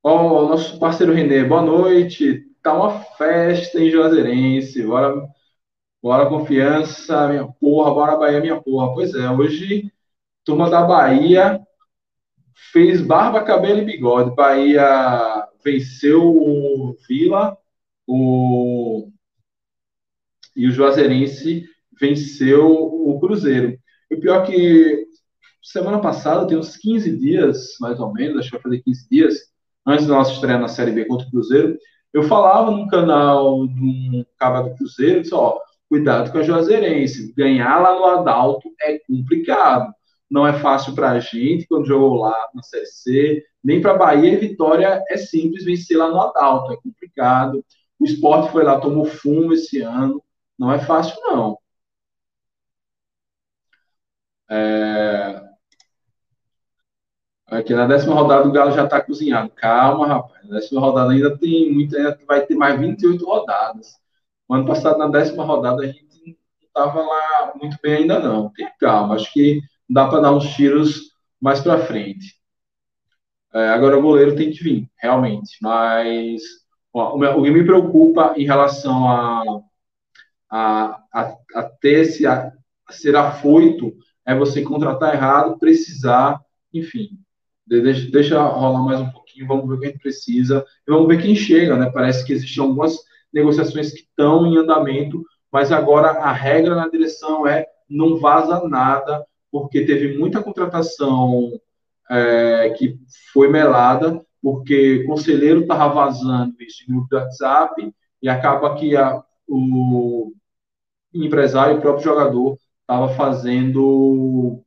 [0.02, 2.46] Ó, oh, nosso parceiro Renê, boa noite.
[2.62, 4.84] Tá uma festa em Juazeirense.
[4.86, 5.28] Bora,
[6.02, 7.94] bora confiança, minha porra.
[7.94, 8.94] Bora Bahia, minha porra.
[8.94, 9.92] Pois é, hoje,
[10.46, 11.62] turma da Bahia
[12.72, 14.36] fez barba, cabelo e bigode.
[14.36, 17.58] Bahia venceu o Vila
[18.08, 19.12] o...
[20.56, 21.66] e o Juazeirense
[21.99, 23.78] venceu o Cruzeiro.
[24.10, 25.08] E o pior é que
[25.62, 29.36] semana passada, tem uns 15 dias, mais ou menos, acho que vai fazer 15 dias,
[29.86, 31.78] antes da nossa estreia na Série B contra o Cruzeiro,
[32.14, 35.58] eu falava no canal do Cabo do Cruzeiro, disse, ó,
[35.89, 39.91] cuidado com a Juazeirense, ganhar lá no Adalto é complicado.
[40.30, 44.38] Não é fácil para a gente, quando jogou lá na Série C, nem para Bahia
[44.39, 47.64] Vitória é simples vencer lá no Adalto, é complicado.
[47.99, 50.22] O esporte foi lá, tomou fumo esse ano,
[50.58, 51.58] não é fácil não.
[54.49, 55.54] É...
[57.47, 59.49] Aqui na décima rodada o Galo já está cozinhado.
[59.51, 60.43] Calma, rapaz.
[60.47, 63.95] Na décima rodada ainda tem muito, ainda vai ter mais 28 rodadas.
[64.47, 66.36] O ano passado, na décima rodada, a gente não
[66.68, 68.49] estava lá muito bem ainda, não.
[68.51, 72.36] Tenha calma, acho que dá para dar uns tiros mais para frente.
[73.54, 75.58] É, agora o goleiro tem que vir, realmente.
[75.62, 76.41] Mas
[76.91, 79.62] ó, o, que me preocupa em relação a,
[80.56, 82.51] a, a, a ter esse, a,
[82.91, 83.91] ser afoito
[84.24, 86.39] é você contratar errado, precisar,
[86.72, 87.18] enfim.
[87.66, 91.08] Deixa, deixa rolar mais um pouquinho, vamos ver o que a gente precisa e vamos
[91.08, 91.89] ver quem chega, né?
[91.89, 92.99] Parece que existem algumas
[93.34, 99.26] negociações que estão em andamento, mas agora a regra na direção é não vaza nada,
[99.51, 101.49] porque teve muita contratação
[102.12, 102.99] é, que
[103.32, 107.91] foi melada, porque o conselheiro estava vazando isso no grupo WhatsApp
[108.22, 110.32] e acaba que a, o
[111.14, 114.64] empresário, o próprio jogador, estava fazendo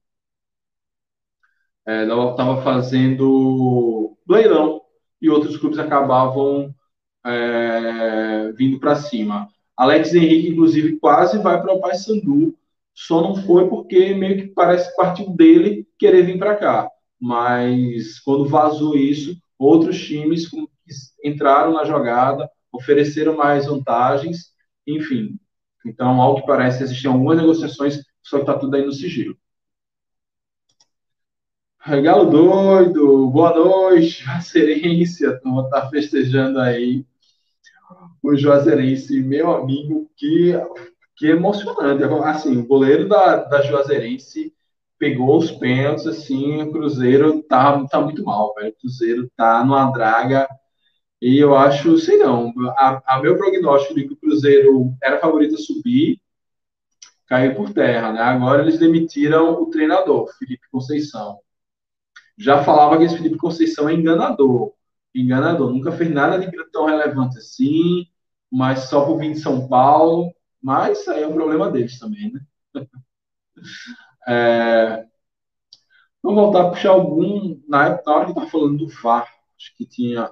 [1.87, 4.81] estava é, fazendo leilão
[5.21, 6.75] e outros clubes acabavam
[7.25, 9.49] é, vindo para cima.
[9.77, 12.57] Alex Henrique, inclusive, quase vai para o Paysandu,
[12.95, 16.91] só não foi porque meio que parece que partiu dele querer vir para cá.
[17.21, 20.51] Mas quando vazou isso, outros times
[21.23, 24.53] entraram na jogada, ofereceram mais vantagens,
[24.87, 25.39] enfim.
[25.87, 29.37] Então, ao que parece, existem algumas negociações, só que está tudo aí no sigilo.
[32.03, 35.39] Galo doido, boa noite, Juazeirense, a
[35.71, 37.07] tá festejando aí
[38.23, 40.53] o Juazeirense, meu amigo, que,
[41.17, 42.03] que emocionante.
[42.03, 44.53] Assim, o goleiro da, da Juazeirense
[44.99, 48.71] pegou os pênaltis, assim, o Cruzeiro tá, tá muito mal, velho.
[48.71, 50.49] O Cruzeiro tá numa draga
[51.21, 55.55] e eu acho, sei não, a, a meu prognóstico de que o Cruzeiro era favorito
[55.55, 56.21] a subir,
[57.27, 58.21] caiu por terra, né?
[58.21, 61.41] Agora eles demitiram o treinador, Felipe Conceição
[62.37, 64.75] já falava que esse Felipe Conceição é enganador.
[65.15, 65.73] Enganador.
[65.73, 68.07] Nunca fez nada de tão relevante assim,
[68.51, 70.33] mas só por vir de São Paulo.
[70.63, 72.41] Mas isso aí é um problema deles também, né?
[74.29, 75.07] é...
[76.23, 77.61] Vamos voltar a puxar algum.
[77.69, 80.31] Na, época, na hora que estava falando do VAR, acho que tinha.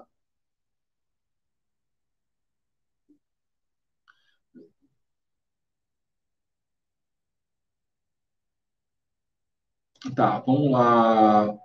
[10.12, 11.57] Tá, vamos lá.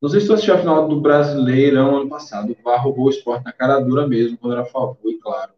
[0.00, 2.52] Não sei se você assistiu a final do Brasileirão ano passado.
[2.52, 5.52] O VAR roubou o esporte na cara dura mesmo, quando era favor, e claro.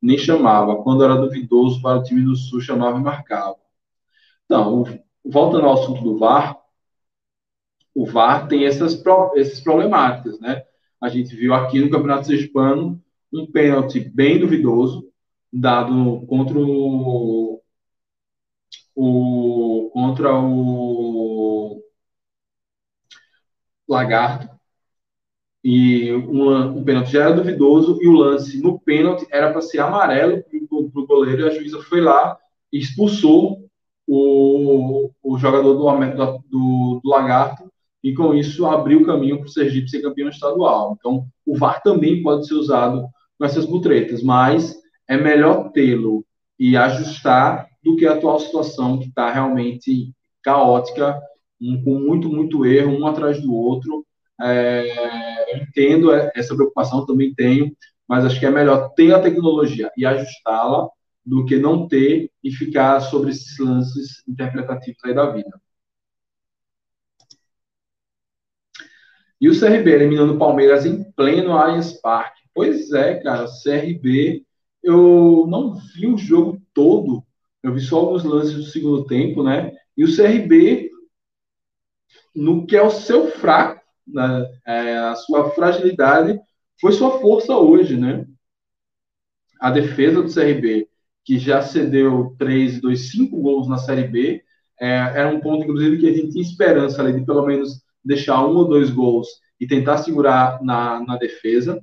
[0.00, 0.82] Nem chamava.
[0.82, 3.56] Quando era duvidoso para o time do Sul, chamava e marcava.
[4.44, 4.84] Então,
[5.24, 6.58] voltando ao assunto do VAR,
[7.94, 9.00] o VAR tem essas,
[9.36, 10.64] essas problemáticas, né?
[11.00, 15.10] A gente viu aqui no Campeonato Sergipano um pênalti bem duvidoso,
[15.52, 17.60] dado contra o,
[18.94, 21.31] o contra o
[23.88, 24.48] Lagarto.
[25.64, 29.78] E um, um pênalti já era duvidoso e o lance no pênalti era para ser
[29.78, 32.36] amarelo para o goleiro e a juíza foi lá
[32.72, 33.64] e expulsou
[34.06, 37.70] o, o jogador do, do, do Lagarto
[38.02, 40.96] e com isso abriu o caminho para o Sergipe ser campeão estadual.
[40.98, 43.06] Então, o VAR também pode ser usado
[43.38, 44.76] com essas butretas, mas
[45.08, 46.24] é melhor tê-lo
[46.58, 50.12] e ajustar do que a atual situação que está realmente
[50.42, 51.20] caótica
[51.62, 54.04] um, com muito, muito erro, um atrás do outro.
[54.40, 57.74] É, entendo essa preocupação, também tenho,
[58.08, 60.88] mas acho que é melhor ter a tecnologia e ajustá-la
[61.24, 65.60] do que não ter e ficar sobre esses lances interpretativos aí da vida.
[69.40, 72.42] E o CRB eliminando o Palmeiras em pleno Allianz Parque.
[72.54, 74.44] Pois é, cara, CRB,
[74.82, 77.24] eu não vi o jogo todo,
[77.62, 79.72] eu vi só alguns lances do segundo tempo, né?
[79.96, 80.91] E o CRB,
[82.34, 84.46] no que é o seu fraco, né?
[84.66, 86.40] É, a sua fragilidade,
[86.80, 88.26] foi sua força hoje, né?
[89.60, 90.88] A defesa do CRB,
[91.24, 94.42] que já cedeu 3, 2, 5 gols na Série B,
[94.80, 98.44] é, era um ponto, inclusive, que a gente tinha esperança ali, de pelo menos deixar
[98.44, 99.28] um ou dois gols
[99.60, 101.80] e tentar segurar na, na defesa.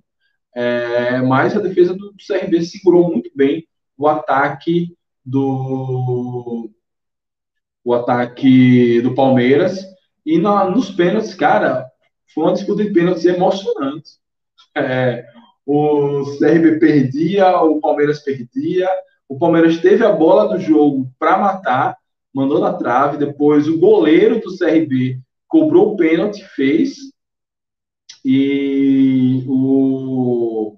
[0.53, 3.65] É, mas a defesa do CRB segurou muito bem
[3.97, 6.69] o ataque do
[7.85, 9.88] o ataque do Palmeiras
[10.25, 11.89] e na, nos pênaltis, cara,
[12.33, 14.11] foi uma disputa de pênaltis emocionante.
[14.75, 15.25] É,
[15.65, 18.87] o CRB perdia, o Palmeiras perdia,
[19.27, 21.97] o Palmeiras teve a bola do jogo para matar,
[22.33, 26.97] mandou na trave, depois o goleiro do CRB cobrou o pênalti, fez,
[28.23, 30.77] e o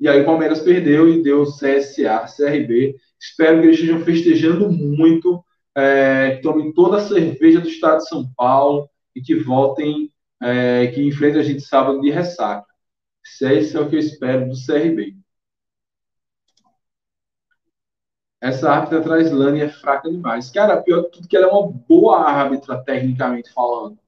[0.00, 2.96] e aí o Palmeiras perdeu e deu CSA, CRB.
[3.20, 5.44] Espero que eles estejam festejando muito,
[5.76, 10.12] é, que tomem toda a cerveja do estado de São Paulo e que voltem,
[10.42, 12.66] é, que enfrentem a gente sábado de ressaca.
[13.24, 15.16] Isso é o que eu espero do CRB.
[18.40, 20.50] Essa árbitra Traislane é fraca demais.
[20.50, 23.98] Cara, pior de tudo que ela é uma boa árbitra, tecnicamente falando.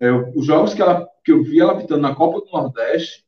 [0.00, 3.24] É, os jogos que, ela, que eu vi ela apitando na Copa do Nordeste,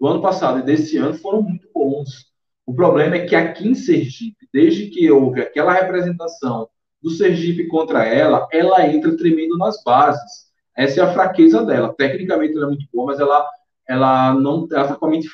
[0.00, 2.32] do ano passado e desse ano, foram muito bons.
[2.64, 6.68] O problema é que aqui em Sergipe, desde que houve aquela representação
[7.02, 10.48] do Sergipe contra ela, ela entra tremendo nas bases.
[10.76, 11.94] Essa é a fraqueza dela.
[11.96, 13.46] Tecnicamente ela é muito boa, mas ela,
[13.88, 15.28] ela não ela está com a mente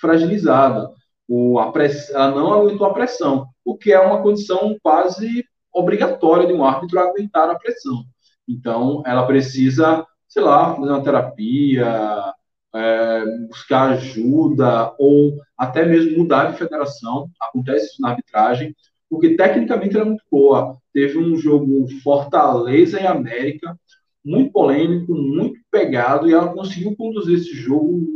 [0.00, 0.90] fragilizada.
[1.28, 6.46] O, a press, ela não aguentou a pressão o que é uma condição quase obrigatória
[6.46, 8.04] de um árbitro aguentar a pressão.
[8.48, 12.34] Então, ela precisa, sei lá, fazer uma terapia,
[12.74, 17.30] é, buscar ajuda ou até mesmo mudar de federação.
[17.40, 18.74] Acontece isso na arbitragem,
[19.10, 20.78] porque tecnicamente ela é muito boa.
[20.94, 23.78] Teve um jogo Fortaleza e América,
[24.24, 28.06] muito polêmico, muito pegado, e ela conseguiu conduzir esse jogo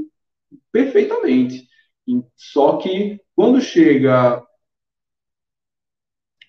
[0.71, 1.69] perfeitamente.
[2.37, 4.43] Só que quando chega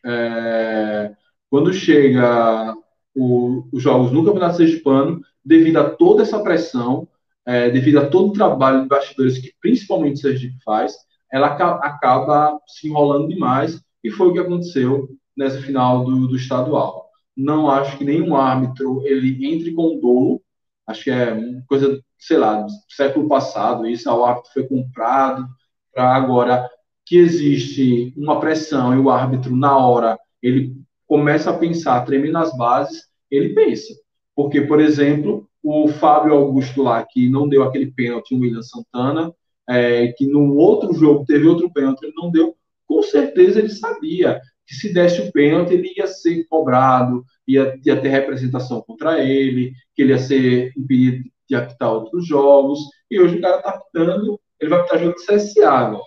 [0.05, 1.15] é,
[1.49, 2.75] quando chega
[3.15, 7.07] o, os jogos no Campeonato Sergipano, devido a toda essa pressão,
[7.45, 10.95] é, devido a todo o trabalho de bastidores que principalmente o Sergipe faz,
[11.31, 17.09] ela acaba se enrolando demais e foi o que aconteceu nessa final do, do estadual.
[17.35, 20.41] Não acho que nenhum árbitro ele entre com dolo,
[20.85, 21.35] acho que é
[21.67, 25.43] coisa, sei lá, do século passado, isso, o árbitro foi comprado
[25.91, 26.69] para agora
[27.03, 30.75] que existe uma pressão e o árbitro, na hora, ele
[31.07, 33.91] começa a pensar, treme nas bases, ele pensa.
[34.35, 39.33] Porque, por exemplo, o Fábio Augusto lá, que não deu aquele pênalti, o William Santana,
[39.67, 42.55] é, que no outro jogo teve outro pênalti, ele não deu,
[42.87, 48.01] com certeza ele sabia que se desse o pênalti, ele ia ser cobrado, ia, ia
[48.01, 52.79] ter representação contra ele, que ele ia ser impedido de apitar outros jogos,
[53.09, 56.03] e hoje o cara está apitando, ele vai apitar jogo de CSA agora.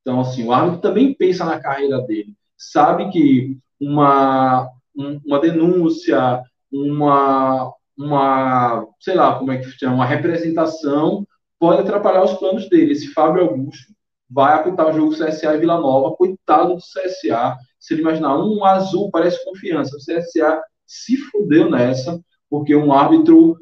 [0.00, 2.34] Então, assim, o árbitro também pensa na carreira dele.
[2.56, 11.26] Sabe que uma, uma denúncia, uma, uma, sei lá, como é que chama, uma representação
[11.58, 12.92] pode atrapalhar os planos dele.
[12.92, 13.94] Esse Fábio Augusto
[14.34, 17.56] vai apitar o jogo CSA e Vila Nova, coitado do CSA.
[17.78, 19.96] Se ele imaginar um azul, parece confiança.
[19.96, 22.20] O CSA se fudeu nessa,
[22.50, 23.56] porque um árbitro.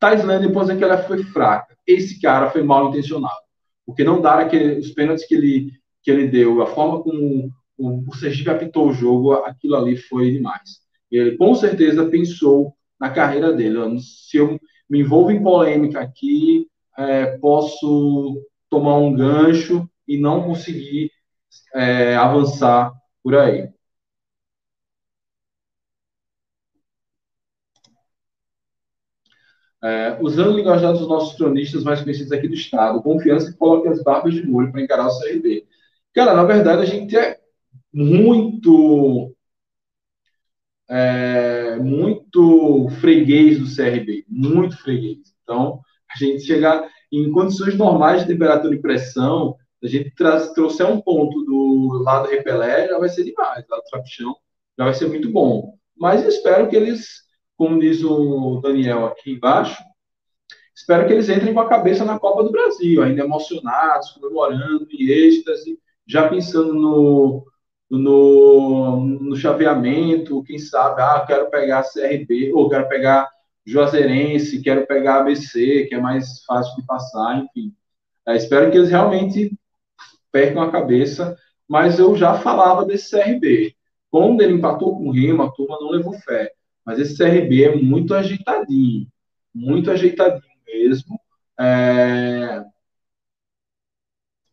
[0.00, 1.76] Taislândia, depois que ela foi fraca.
[1.86, 3.44] Esse cara foi mal intencionado
[3.86, 8.04] porque não dar aquele, os pênaltis que ele, que ele deu, a forma como o,
[8.08, 10.80] o Sergipe apitou o jogo, aquilo ali foi demais.
[11.10, 13.78] Ele com certeza pensou na carreira dele.
[14.00, 18.42] Se eu me envolvo em polêmica aqui, é, posso
[18.74, 21.08] tomar um gancho e não conseguir
[21.74, 23.68] é, avançar por aí.
[29.82, 34.02] É, usando linguajar dos nossos cronistas mais conhecidos aqui do Estado, confiança que coloque as
[34.02, 35.66] barbas de molho para encarar o CRB.
[36.12, 37.38] Cara, na verdade, a gente é
[37.92, 39.32] muito.
[40.88, 45.18] É, muito freguês do CRB, muito freguês.
[45.42, 50.14] Então, a gente chegar em condições normais de temperatura e pressão, a gente
[50.54, 54.34] trouxer um ponto do lado repelé, já vai ser demais, lado trapichão,
[54.78, 55.74] já vai ser muito bom.
[55.96, 57.24] Mas espero que eles
[57.56, 59.82] como diz o Daniel aqui embaixo,
[60.74, 65.08] espero que eles entrem com a cabeça na Copa do Brasil, ainda emocionados, comemorando, em
[65.08, 67.46] êxtase, já pensando no,
[67.90, 73.28] no, no chaveamento, quem sabe, ah, quero pegar CRB, ou quero pegar
[73.66, 77.74] Juazeirense, quero pegar ABC, que é mais fácil de passar, enfim.
[78.26, 79.56] É, espero que eles realmente
[80.30, 81.36] percam a cabeça,
[81.68, 83.74] mas eu já falava desse CRB.
[84.10, 86.52] Quando ele empatou com o Remo, a turma não levou fé.
[86.84, 89.06] Mas esse CRB é muito ajeitadinho,
[89.54, 91.18] muito ajeitadinho mesmo.
[91.58, 92.64] É...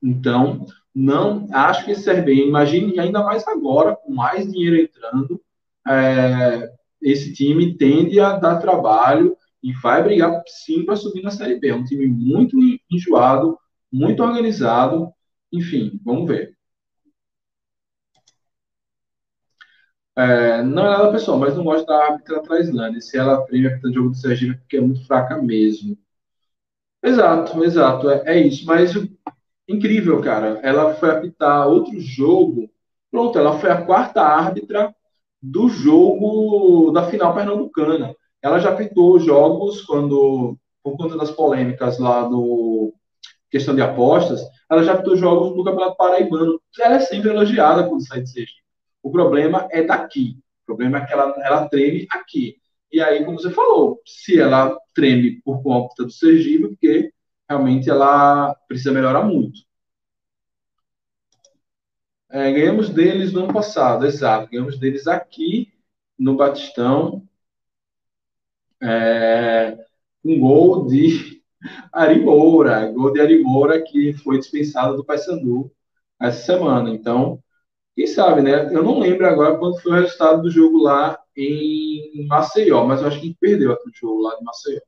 [0.01, 5.41] Então, não acho que esse CRB, imagine ainda mais agora, com mais dinheiro entrando,
[5.87, 6.71] é...
[7.01, 11.69] esse time tende a dar trabalho e vai brigar sim para subir na Série B.
[11.69, 12.57] É um time muito
[12.91, 13.57] enjoado,
[13.91, 15.11] muito organizado.
[15.51, 16.55] Enfim, vamos ver.
[20.15, 23.01] É, não é nada pessoal, mas não gosto da árbitra Traislane.
[23.01, 25.97] Se ela prêmio a de jogo do Sergipe, é porque é muito fraca mesmo.
[27.03, 28.65] Exato, exato, é, é, isso.
[28.65, 28.93] Mas
[29.67, 30.59] incrível, cara.
[30.63, 32.69] Ela foi apitar outro jogo.
[33.11, 34.93] Pronto, ela foi a quarta árbitra
[35.41, 38.15] do jogo da final pernambucana.
[38.41, 42.93] Ela já apitou jogos quando, por conta das polêmicas lá do
[43.49, 46.59] questão de apostas, ela já apitou jogos do Campeonato Paraibano.
[46.79, 48.61] Ela é sempre elogiada quando sai de Sergipe.
[49.03, 50.37] O problema é daqui.
[50.63, 52.55] O problema é que ela, ela treme aqui.
[52.91, 57.11] E aí, como você falou, se ela treme por conta do Sergipe, porque
[57.49, 59.59] realmente ela precisa melhorar muito.
[62.31, 64.49] É, ganhamos deles no ano passado, exato.
[64.49, 65.71] Ganhamos deles aqui
[66.17, 67.27] no Batistão.
[68.81, 69.77] É,
[70.23, 71.41] um gol de
[71.93, 75.71] Ari Moura, gol de Ari Moura que foi dispensado do Paysandu
[76.21, 76.89] essa semana.
[76.91, 77.43] Então,
[77.95, 78.73] quem sabe, né?
[78.75, 83.07] Eu não lembro agora quando foi o resultado do jogo lá em Maceió, mas eu
[83.07, 84.81] acho que perdeu aquele jogo lá de Maceió.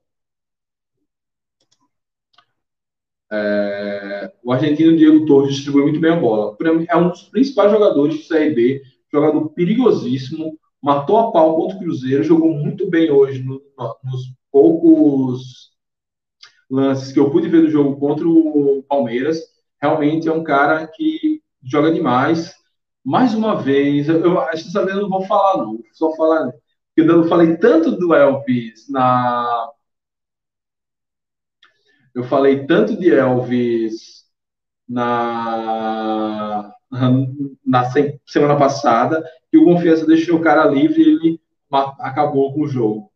[3.34, 6.56] É, o argentino Diego Torres distribui muito bem a bola.
[6.88, 8.82] É um dos principais jogadores do CRB,
[9.12, 13.62] jogador perigosíssimo, matou a pau contra o Cruzeiro, jogou muito bem hoje no,
[14.04, 15.72] nos poucos
[16.70, 19.40] lances que eu pude ver do jogo contra o Palmeiras.
[19.82, 22.54] Realmente é um cara que joga demais
[23.04, 26.54] mais uma vez, eu acho que eu não vou falar, não, só falar,
[26.96, 29.70] porque eu falei tanto do Elvis na.
[32.14, 34.26] Eu falei tanto de Elvis
[34.88, 36.72] na,
[37.66, 37.92] na
[38.26, 41.42] semana passada que o Confiança deixou o cara livre e ele
[42.00, 43.12] acabou com o jogo.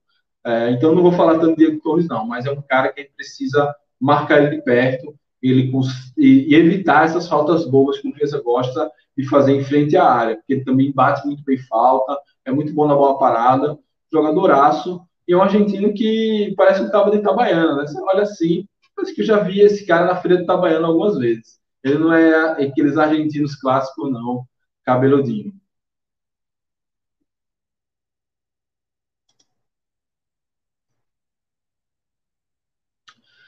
[0.45, 3.11] É, então não vou falar tanto de Diego Torres, não, mas é um cara que
[3.15, 5.71] precisa marcar ele de perto ele,
[6.17, 10.05] e, e evitar essas faltas boas que o Confiança gosta de fazer em frente à
[10.05, 13.77] área, porque ele também bate muito bem falta, é muito bom na bola parada,
[14.11, 17.87] jogadoraço, e é um argentino que parece que estava de Itabaiana, né?
[17.87, 18.65] Você olha assim,
[18.97, 21.59] parece que eu já vi esse cara na feira de Itabaiana algumas vezes.
[21.83, 24.45] Ele não é aqueles argentinos clássicos, não,
[24.83, 25.53] cabeludinho.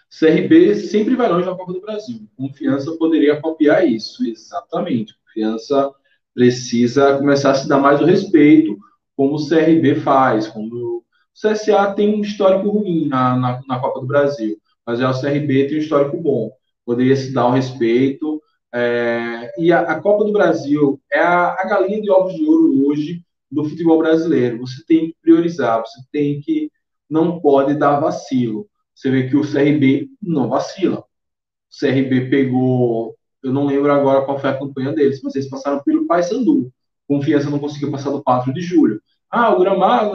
[0.10, 2.28] CRB sempre vai longe na Copa do Brasil.
[2.36, 5.16] Confiança poderia copiar isso, exatamente.
[5.26, 5.94] Confiança
[6.34, 8.78] precisa começar a se dar mais o respeito,
[9.16, 14.00] como o CRB faz, como o CSA tem um histórico ruim na, na, na Copa
[14.02, 14.58] do Brasil,
[14.90, 16.52] mas é o CRB tem um histórico bom.
[16.84, 18.42] Poderia se dar o respeito.
[18.74, 22.88] É, e a, a, Copa do Brasil é a, a galinha de ovos de ouro
[22.88, 24.58] hoje do futebol brasileiro.
[24.60, 26.72] Você tem que priorizar, você tem que.
[27.08, 28.68] Não pode dar vacilo.
[28.96, 31.00] Você vê que o CRB não vacila.
[31.00, 35.82] O CRB pegou eu não lembro agora qual foi a campanha deles, mas eles passaram
[35.84, 36.72] pelo Paysandu.
[37.08, 39.02] Confiança não conseguiu passar do 4 de julho.
[39.30, 40.12] Ah, o gramado,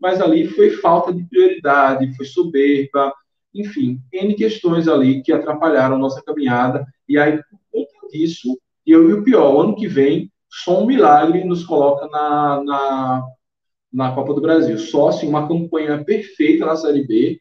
[0.00, 3.12] mas ali foi falta de prioridade, foi soberba,
[3.54, 6.84] enfim, N questões ali que atrapalharam nossa caminhada.
[7.08, 10.86] E aí, por conta disso, e eu vi o pior, ano que vem, só um
[10.86, 13.26] milagre nos coloca na, na,
[13.92, 14.78] na Copa do Brasil.
[14.78, 17.40] Só assim, uma campanha perfeita na Série B,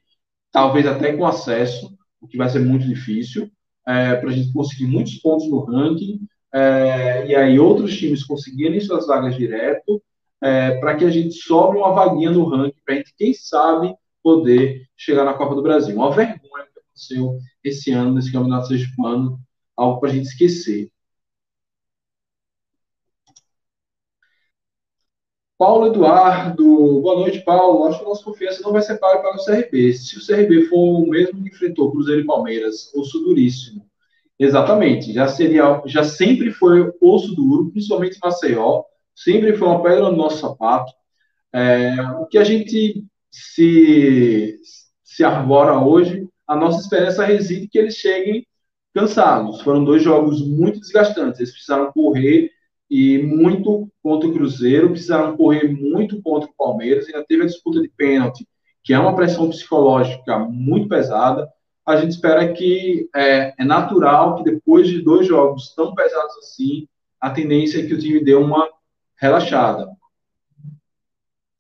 [0.51, 1.91] talvez até com acesso,
[2.21, 3.49] o que vai ser muito difícil
[3.89, 6.19] é, para a gente conseguir muitos pontos no ranking,
[6.53, 10.01] é, e aí outros times conseguirem suas vagas direto,
[10.41, 13.93] é, para que a gente sobre uma vaguinha no ranking, para a gente, quem sabe,
[14.23, 15.95] poder chegar na Copa do Brasil.
[15.95, 19.39] Uma vergonha que aconteceu esse ano, nesse campeonato sergipano,
[19.75, 20.91] algo para a gente esquecer.
[25.57, 27.85] Paulo Eduardo, boa noite, Paulo.
[27.85, 29.93] Acho que nossa confiança não vai ser paga para o CRB.
[29.93, 33.85] Se o CRB for o mesmo que enfrentou Cruzeiro e Palmeiras, osso duríssimo.
[34.39, 40.15] Exatamente, já seria, já sempre foi osso duro, principalmente Maceió, sempre foi uma pedra no
[40.15, 40.93] nosso sapato.
[41.51, 44.59] É, o que a gente se,
[45.03, 48.45] se arbora hoje, a nossa esperança reside que eles cheguem
[48.93, 49.61] cansados.
[49.61, 52.51] Foram dois jogos muito desgastantes, eles precisaram correr
[52.89, 57.81] e muito contra o Cruzeiro, precisaram correr muito contra o Palmeiras, ainda teve a disputa
[57.81, 58.47] de pênalti,
[58.83, 61.47] que é uma pressão psicológica muito pesada.
[61.85, 66.87] A gente espera que é, é natural que depois de dois jogos tão pesados assim,
[67.21, 68.67] a tendência é que o time dê uma
[69.17, 69.87] relaxada.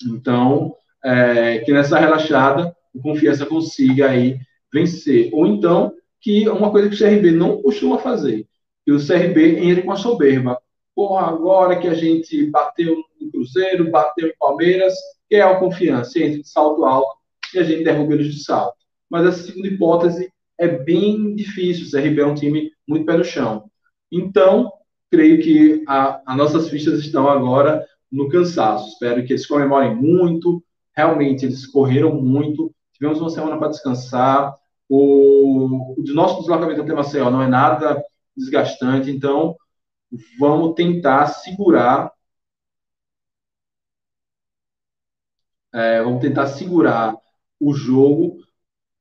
[0.07, 4.39] Então, é, que nessa relaxada o Confiança consiga aí
[4.73, 5.29] vencer.
[5.33, 8.47] Ou então, que é uma coisa que o CRB não costuma fazer,
[8.85, 10.59] que o CRB entre com a soberba.
[10.95, 14.93] Porra, agora que a gente bateu no Cruzeiro, bateu em Palmeiras,
[15.29, 17.19] que é a confiança, entre de salto alto
[17.53, 18.77] e a gente derruba eles de salto.
[19.09, 23.23] Mas essa segunda hipótese é bem difícil, o CRB é um time muito pé no
[23.23, 23.69] chão.
[24.11, 24.71] Então,
[25.09, 28.89] creio que as nossas fichas estão agora no cansaço.
[28.89, 30.63] Espero que eles comemorem muito,
[30.99, 34.53] realmente eles correram muito, tivemos uma semana para descansar,
[34.89, 38.03] o, o nosso deslocamento até Maceió não é nada
[38.35, 39.55] desgastante, então
[40.37, 42.11] vamos tentar segurar.
[45.73, 47.15] É, vamos tentar segurar
[47.59, 48.37] o jogo,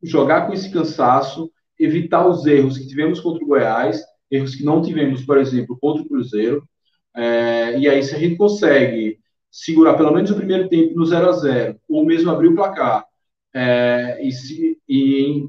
[0.02, 4.82] jogar com esse cansaço, evitar os erros que tivemos contra o Goiás, erros que não
[4.82, 6.68] tivemos, por exemplo, contra o Cruzeiro.
[7.16, 9.18] É, e aí, se a gente consegue
[9.50, 13.06] segurar pelo menos o primeiro tempo no 0 a 0 ou mesmo abrir o placar,
[13.54, 15.48] é, e, se, e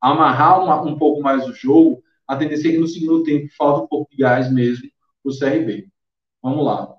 [0.00, 3.84] amarrar uma, um pouco mais o jogo, a tendência é que no segundo tempo falta
[3.84, 4.88] um pouco de gás mesmo
[5.24, 5.88] o CRB.
[6.42, 6.94] Vamos lá.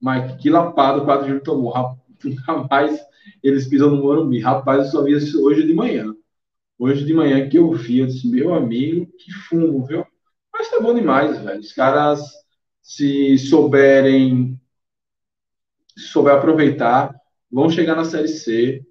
[0.00, 1.72] Mike, que lapada o quadro Júlio tomou.
[2.46, 2.98] Rapaz,
[3.42, 4.40] eles pisam no Morumbi.
[4.40, 6.14] Rapaz, eu só vi isso hoje de manhã.
[6.78, 10.06] Hoje de manhã que eu vi, eu disse, meu amigo, que fumo, viu?
[10.52, 11.60] Mas tá bom demais, velho.
[11.60, 12.20] Os caras,
[12.82, 14.60] se souberem,
[15.96, 17.14] se souber aproveitar,
[17.50, 18.84] vão chegar na Série C.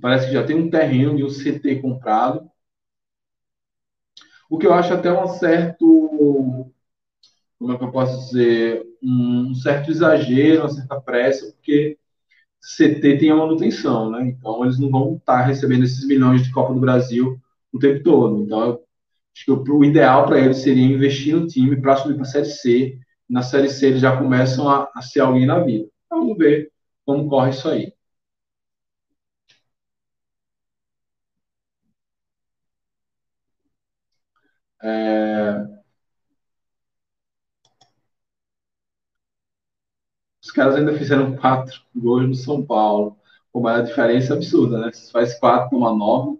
[0.00, 2.50] Parece que já tem um terreno de um CT comprado.
[4.50, 6.72] O que eu acho até um certo,
[7.58, 11.98] como é que eu posso dizer, um certo exagero, uma certa pressa, porque
[12.60, 14.28] CT tem a manutenção, né?
[14.28, 17.38] Então eles não vão estar recebendo esses milhões de Copa do Brasil
[17.72, 18.42] o tempo todo.
[18.42, 18.80] Então
[19.34, 22.46] acho que o, ideal para eles seria investir no time para subir para a Série
[22.46, 22.98] C.
[23.28, 25.86] Na Série C eles já começam a, a ser alguém na vida.
[26.06, 26.70] Então, vamos ver
[27.04, 27.92] como corre isso aí.
[34.82, 35.75] É...
[40.56, 43.16] caras ainda fizeram quatro gols no São Paulo.
[43.52, 44.90] Como é a diferença absurda, né?
[44.92, 46.38] Se faz quatro, toma nove.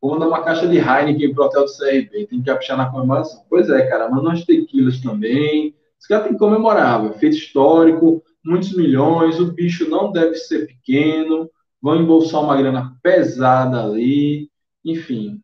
[0.00, 2.26] Vou mandar uma caixa de Heineken pro hotel do CRB.
[2.26, 3.44] Tem que caprichar na comemoração.
[3.48, 4.08] Pois é, cara.
[4.08, 5.74] Manda umas tequilas também.
[6.00, 7.12] Os caras têm que comemorar.
[7.14, 9.40] Feito histórico, muitos milhões.
[9.40, 11.50] O bicho não deve ser pequeno.
[11.82, 14.50] Vão embolsar uma grana pesada ali.
[14.84, 15.40] Enfim.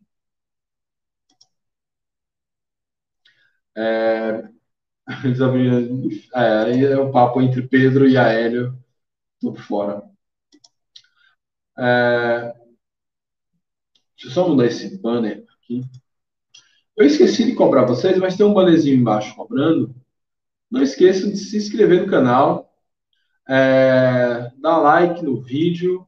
[3.76, 4.48] É,
[6.34, 8.78] é, aí é o papo entre Pedro e Aélio.
[9.40, 10.02] Tô por fora.
[11.76, 12.54] É,
[14.16, 15.82] Deixa eu só mudar esse banner aqui.
[16.96, 19.94] Eu esqueci de cobrar vocês, mas tem um bannerzinho embaixo cobrando.
[20.70, 22.72] Não esqueçam de se inscrever no canal,
[23.48, 26.06] é, dar like no vídeo.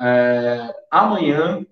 [0.00, 1.66] É, amanhã,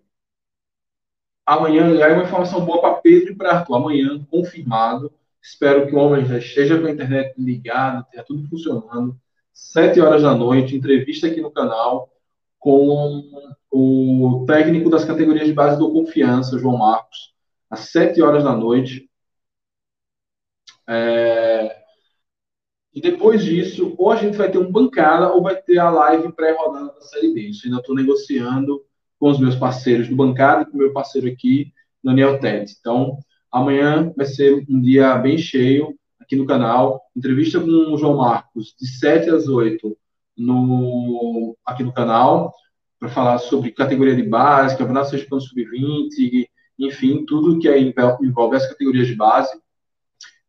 [1.47, 3.77] amanhã, é uma informação boa para Pedro e para Arthur.
[3.77, 5.13] Amanhã, confirmado.
[5.45, 9.15] Espero que o homem já esteja com a internet ligada, tenha tudo funcionando.
[9.53, 12.11] Sete horas da noite, entrevista aqui no canal
[12.59, 13.23] com
[13.71, 17.35] o técnico das categorias de base do Confiança, João Marcos,
[17.69, 19.11] às 7 horas da noite.
[20.89, 21.85] É...
[22.95, 26.33] E depois disso, ou a gente vai ter um bancada ou vai ter a live
[26.33, 27.43] pré-rodada da Série B.
[27.43, 28.83] Isso ainda estou negociando
[29.19, 31.71] com os meus parceiros do bancada e com o meu parceiro aqui,
[32.03, 32.77] Daniel Tete.
[32.81, 33.19] Então,
[33.55, 37.01] amanhã vai ser um dia bem cheio aqui no canal.
[37.17, 39.97] Entrevista com o João Marcos, de 7 às 8
[40.37, 42.53] no, aqui no canal,
[42.99, 46.49] para falar sobre categoria de base, campeonato sergipano sub-20,
[46.81, 49.53] enfim, tudo que é, envolve as categorias de base.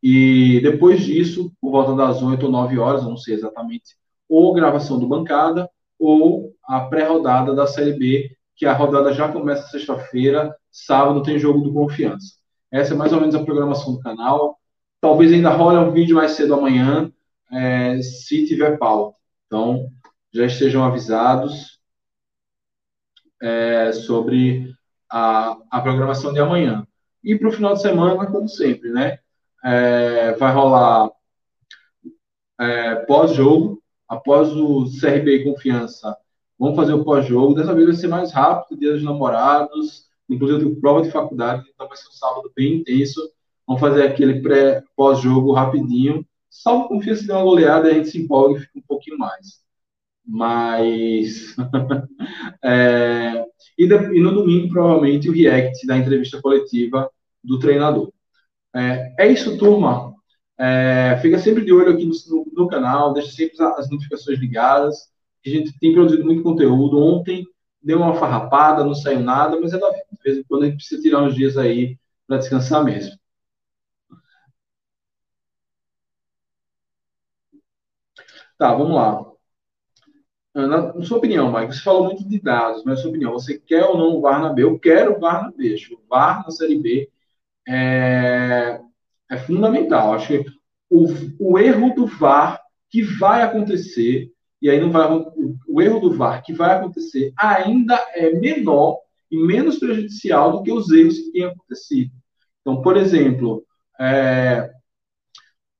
[0.01, 3.95] E depois disso, por volta das 8 ou 9 horas, não sei exatamente,
[4.28, 9.68] ou gravação do bancada, ou a pré-rodada da Série B, que a rodada já começa
[9.68, 12.45] sexta-feira, sábado tem jogo do Confiança.
[12.76, 14.59] Essa é mais ou menos a programação do canal.
[14.99, 17.11] Talvez ainda role um vídeo mais cedo amanhã,
[17.51, 19.17] é, se tiver pauta.
[19.45, 19.89] Então,
[20.34, 21.80] já estejam avisados
[23.41, 24.73] é, sobre
[25.09, 26.86] a, a programação de amanhã.
[27.23, 29.19] E para o final de semana, como sempre, né?
[29.63, 31.09] É, vai rolar
[32.59, 36.15] é, pós-jogo, após o CRB Confiança
[36.57, 37.53] Vamos fazer o pós-jogo.
[37.53, 41.97] Dessa vez vai ser mais rápido, dia dos namorados, inclusive prova de faculdade, então vai
[41.97, 43.21] ser um sábado bem intenso.
[43.67, 46.26] Vamos fazer aquele pré pós-jogo rapidinho.
[46.49, 49.63] Salvo confiança de uma goleada, a gente se empolga e fica um pouquinho mais.
[50.26, 51.55] Mas.
[52.63, 53.45] é,
[53.78, 57.09] e, de, e, no domingo, provavelmente, o react da entrevista coletiva
[57.43, 58.11] do treinador.
[58.73, 60.13] É, é isso, turma.
[60.57, 65.09] É, fica sempre de olho aqui no, no, canal, deixa sempre as notificações ligadas.
[65.45, 66.97] A gente tem produzido muito conteúdo.
[66.97, 67.45] Ontem
[67.82, 70.05] deu uma farrapada, não saiu nada, mas é da vida.
[70.26, 71.97] Vez em quando a gente precisa tirar uns dias aí
[72.28, 73.17] para descansar mesmo.
[78.57, 79.36] Tá, vamos lá.
[80.53, 83.59] Na, na sua opinião, Mike, você falou muito de dados, mas na sua opinião, você
[83.59, 84.63] quer ou não o VAR na B?
[84.63, 85.73] Eu quero o VAR na B.
[85.73, 87.09] Acho que o VAR na Série B
[87.67, 88.80] é,
[89.32, 90.13] é fundamental.
[90.13, 90.45] Acho que
[90.89, 91.07] o,
[91.39, 95.11] o erro do VAR que vai acontecer, e aí não vai.
[95.11, 98.99] O, o erro do VAR que vai acontecer ainda é menor
[99.32, 102.11] e menos prejudicial do que os erros que têm acontecido.
[102.61, 103.65] Então, por exemplo,
[103.99, 104.71] é,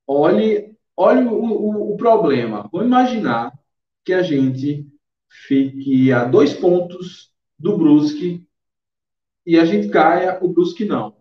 [0.08, 2.70] olhe, olhe o, o, o problema.
[2.72, 3.52] Vamos imaginar
[4.04, 4.88] que a gente
[5.30, 8.46] fique a dois pontos do Brusque
[9.46, 11.16] e a gente caia, o Brusque não.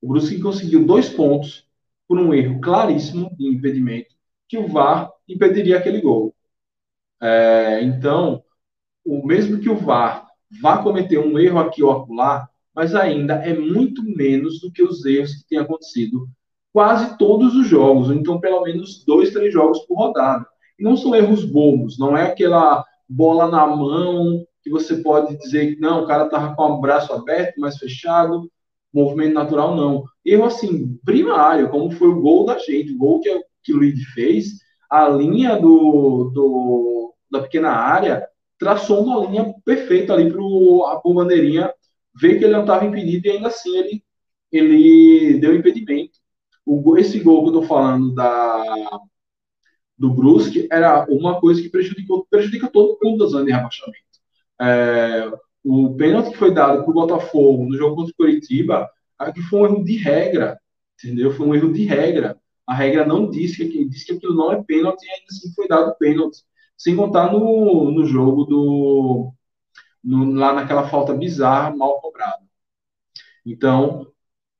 [0.00, 1.66] O Brusque conseguiu dois pontos
[2.08, 4.14] por um erro claríssimo de impedimento,
[4.48, 6.34] que o VAR impediria aquele gol.
[7.20, 8.44] É, então,
[9.04, 10.21] o mesmo que o VAR
[10.60, 15.04] vá cometer um erro aqui ou acolá, mas ainda é muito menos do que os
[15.04, 16.28] erros que têm acontecido
[16.72, 20.46] quase todos os jogos, então pelo menos dois, três jogos por rodada.
[20.78, 25.74] E não são erros bobos, não é aquela bola na mão que você pode dizer
[25.74, 28.50] que não, o cara estava com o braço aberto, mais fechado,
[28.92, 30.04] movimento natural, não.
[30.24, 34.02] Erro assim, primário, como foi o gol da gente, o gol que, que o Luiz
[34.14, 38.26] fez, a linha do, do, da pequena área
[38.62, 41.74] traçou uma linha perfeita ali para a bandeirinha
[42.14, 44.04] ver que ele não estava impedido e ainda assim ele,
[44.52, 46.12] ele deu impedimento.
[46.64, 49.00] O, esse gol que eu estou falando da,
[49.98, 53.98] do Brusque era uma coisa que prejudicou, prejudica todo mundo da zona de rebaixamento.
[54.60, 55.32] É,
[55.64, 58.88] o pênalti que foi dado para o Botafogo no jogo contra o Curitiba,
[59.18, 60.56] aqui foi um erro de regra,
[60.96, 61.32] entendeu?
[61.32, 62.38] Foi um erro de regra.
[62.64, 65.66] A regra não disse que, disse que aquilo não é pênalti e ainda assim foi
[65.66, 66.44] dado pênalti.
[66.82, 69.32] Sem contar no, no jogo do.
[70.02, 72.42] No, lá naquela falta bizarra, mal cobrada.
[73.46, 74.08] Então,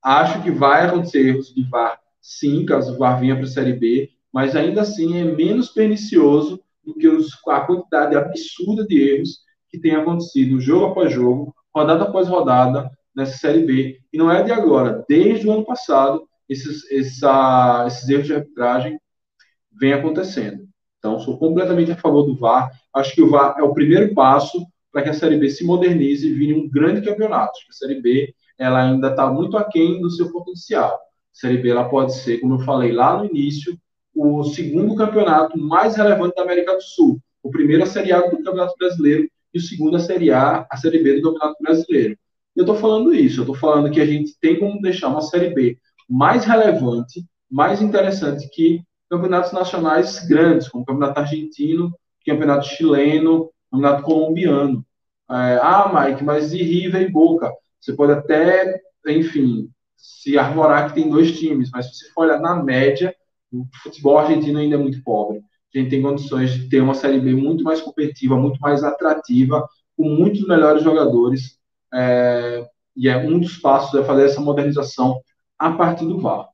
[0.00, 3.72] acho que vai acontecer erros de VAR, sim, caso o VAR venha para a Série
[3.72, 9.40] B, mas ainda assim é menos pernicioso do que os, a quantidade absurda de erros
[9.68, 14.00] que tem acontecido jogo após jogo, rodada após rodada nessa Série B.
[14.12, 19.00] E não é de agora, desde o ano passado, esses, essa, esses erros de arbitragem
[19.72, 20.71] vêm acontecendo.
[21.02, 22.70] Então, sou completamente a favor do VAR.
[22.94, 26.24] Acho que o VAR é o primeiro passo para que a Série B se modernize
[26.24, 27.50] e vire um grande campeonato.
[27.56, 30.94] Acho que a Série B ela ainda está muito aquém do seu potencial.
[30.94, 30.98] A
[31.32, 33.76] Série B ela pode ser, como eu falei lá no início,
[34.14, 37.18] o segundo campeonato mais relevante da América do Sul.
[37.42, 40.76] O primeiro a Série A do Campeonato Brasileiro e o segundo a Série A, a
[40.76, 42.16] Série B do Campeonato Brasileiro.
[42.54, 45.52] Eu estou falando isso, eu estou falando que a gente tem como deixar uma Série
[45.52, 45.78] B
[46.08, 48.82] mais relevante, mais interessante que
[49.16, 51.94] campeonatos nacionais grandes, como o Campeonato Argentino,
[52.26, 54.84] Campeonato Chileno, Campeonato Colombiano.
[55.30, 57.52] É, ah, Mike, mas e River e Boca?
[57.80, 62.40] Você pode até, enfim, se arvorar que tem dois times, mas se você for olhar
[62.40, 63.14] na média,
[63.52, 65.42] o futebol argentino ainda é muito pobre
[65.74, 69.66] a gente tem condições de ter uma Série B muito mais competitiva, muito mais atrativa,
[69.96, 71.58] com muitos melhores jogadores.
[71.92, 75.20] É, e é um dos passos é fazer essa modernização
[75.58, 76.48] a partir do VAR.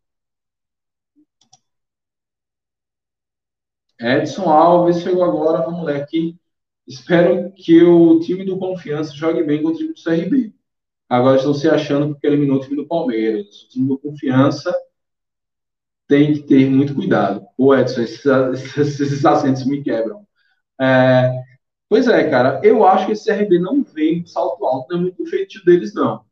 [4.01, 6.37] Edson Alves chegou agora, vamos ler aqui.
[6.87, 10.55] Espero que o time do Confiança jogue bem contra o time do CRB.
[11.09, 13.63] Agora estão se achando porque eliminou o time do Palmeiras.
[13.65, 14.75] O time do Confiança
[16.07, 17.47] tem que ter muito cuidado.
[17.57, 18.25] O Edson, esses,
[18.77, 20.27] esses acentos me quebram.
[20.81, 21.31] É,
[21.89, 25.03] pois é, cara, eu acho que esse CRB não vem do salto alto, não é
[25.03, 26.25] muito feito deles, não.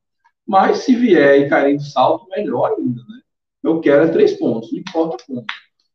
[0.47, 3.21] Mas se vier e cair do salto, melhor ainda, né?
[3.63, 5.45] Eu quero é três pontos, não importa como.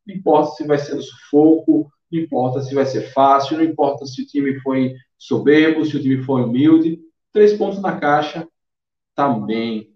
[0.06, 4.04] Não importa se vai ser no sufoco, não importa se vai ser fácil, não importa
[4.06, 7.00] se o time foi soberbo, se o time foi humilde.
[7.32, 8.46] Três pontos na caixa,
[9.14, 9.92] tá bem.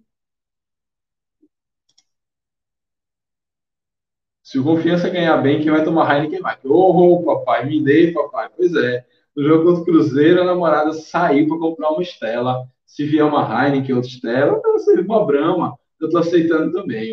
[4.43, 6.57] Se o Confiança ganhar bem, quem vai tomar Heineken vai.
[6.65, 8.49] Oh, papai, me dê, papai.
[8.57, 9.05] Pois é.
[9.37, 12.65] No jogo contra o Cruzeiro, a namorada saiu para comprar uma Estela.
[12.87, 15.77] Se vier uma Heineken, outra Estela, ela serve uma Brahma.
[16.01, 17.13] Eu estou aceitando também.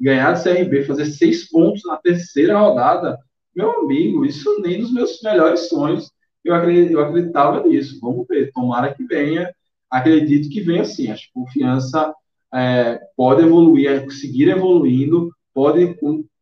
[0.00, 3.18] Ganhar do CRB, fazer seis pontos na terceira rodada.
[3.54, 6.12] Meu amigo, isso nem nos meus melhores sonhos
[6.44, 7.98] eu, eu acreditava nisso.
[8.00, 9.52] Vamos ver, tomara que venha.
[9.90, 11.10] Acredito que venha sim.
[11.10, 12.14] Acho que confiança
[12.52, 15.96] é, pode evoluir, é, seguir evoluindo, pode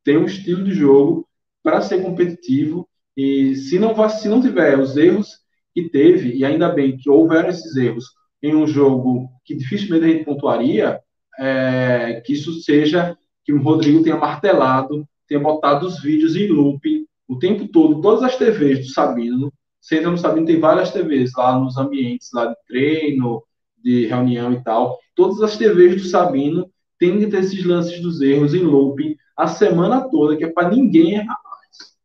[0.05, 1.29] ter um estilo de jogo
[1.63, 2.89] para ser competitivo.
[3.17, 5.39] E se não, se não tiver os erros
[5.75, 8.07] que teve, e ainda bem que houveram esses erros
[8.43, 11.01] em um jogo que dificilmente a gente pontuaria,
[11.39, 17.07] é, que isso seja que o Rodrigo tenha martelado, tenha botado os vídeos em loop
[17.29, 21.59] o tempo todo, todas as TVs do Sabino, sendo no Sabino tem várias TVs lá
[21.59, 23.43] nos ambientes lá de treino,
[23.83, 28.21] de reunião e tal, todas as TVs do Sabino têm que ter esses lances dos
[28.21, 31.97] erros em loop a semana toda, que é para ninguém errar mais.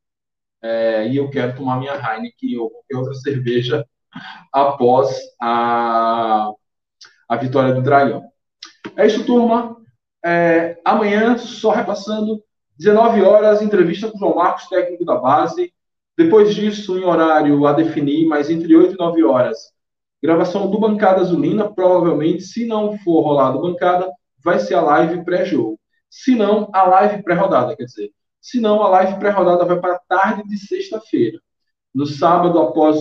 [0.62, 3.86] É, e eu quero tomar minha Heineken ou qualquer outra cerveja
[4.52, 6.50] após a,
[7.30, 8.24] a vitória do Dragão.
[8.96, 9.77] É isso, turma.
[10.30, 12.44] É, amanhã, só repassando,
[12.78, 15.74] 19 horas, entrevista com o João Marcos, técnico da base.
[16.18, 19.72] Depois disso, em horário a definir, mas entre 8 e 9 horas,
[20.22, 21.74] gravação do Bancada Azulina.
[21.74, 24.12] Provavelmente, se não for rolado Bancada,
[24.44, 25.80] vai ser a live pré-jogo.
[26.10, 28.12] Se não, a live pré-rodada, quer dizer.
[28.42, 31.40] Se não, a live pré-rodada vai para a tarde de sexta-feira.
[31.96, 33.00] No sábado, após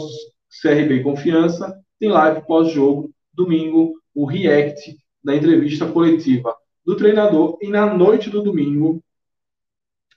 [0.62, 3.10] CRB Confiança, tem live pós-jogo.
[3.34, 6.54] Domingo, o react da entrevista coletiva
[6.86, 7.58] do treinador.
[7.60, 9.02] E na noite do domingo,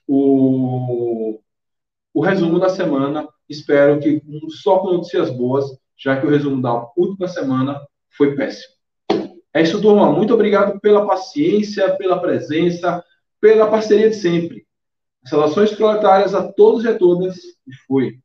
[0.06, 1.40] o,
[2.14, 3.28] o resumo da semana.
[3.48, 4.22] Espero que
[4.62, 5.64] só com notícias boas,
[5.96, 7.80] já que o resumo da última semana
[8.16, 8.74] foi péssimo.
[9.52, 10.12] É isso, turma.
[10.12, 13.04] Muito obrigado pela paciência, pela presença,
[13.40, 14.64] pela parceria de sempre.
[15.24, 17.38] Saudações proletárias a todos e a todas.
[17.66, 18.20] E fui.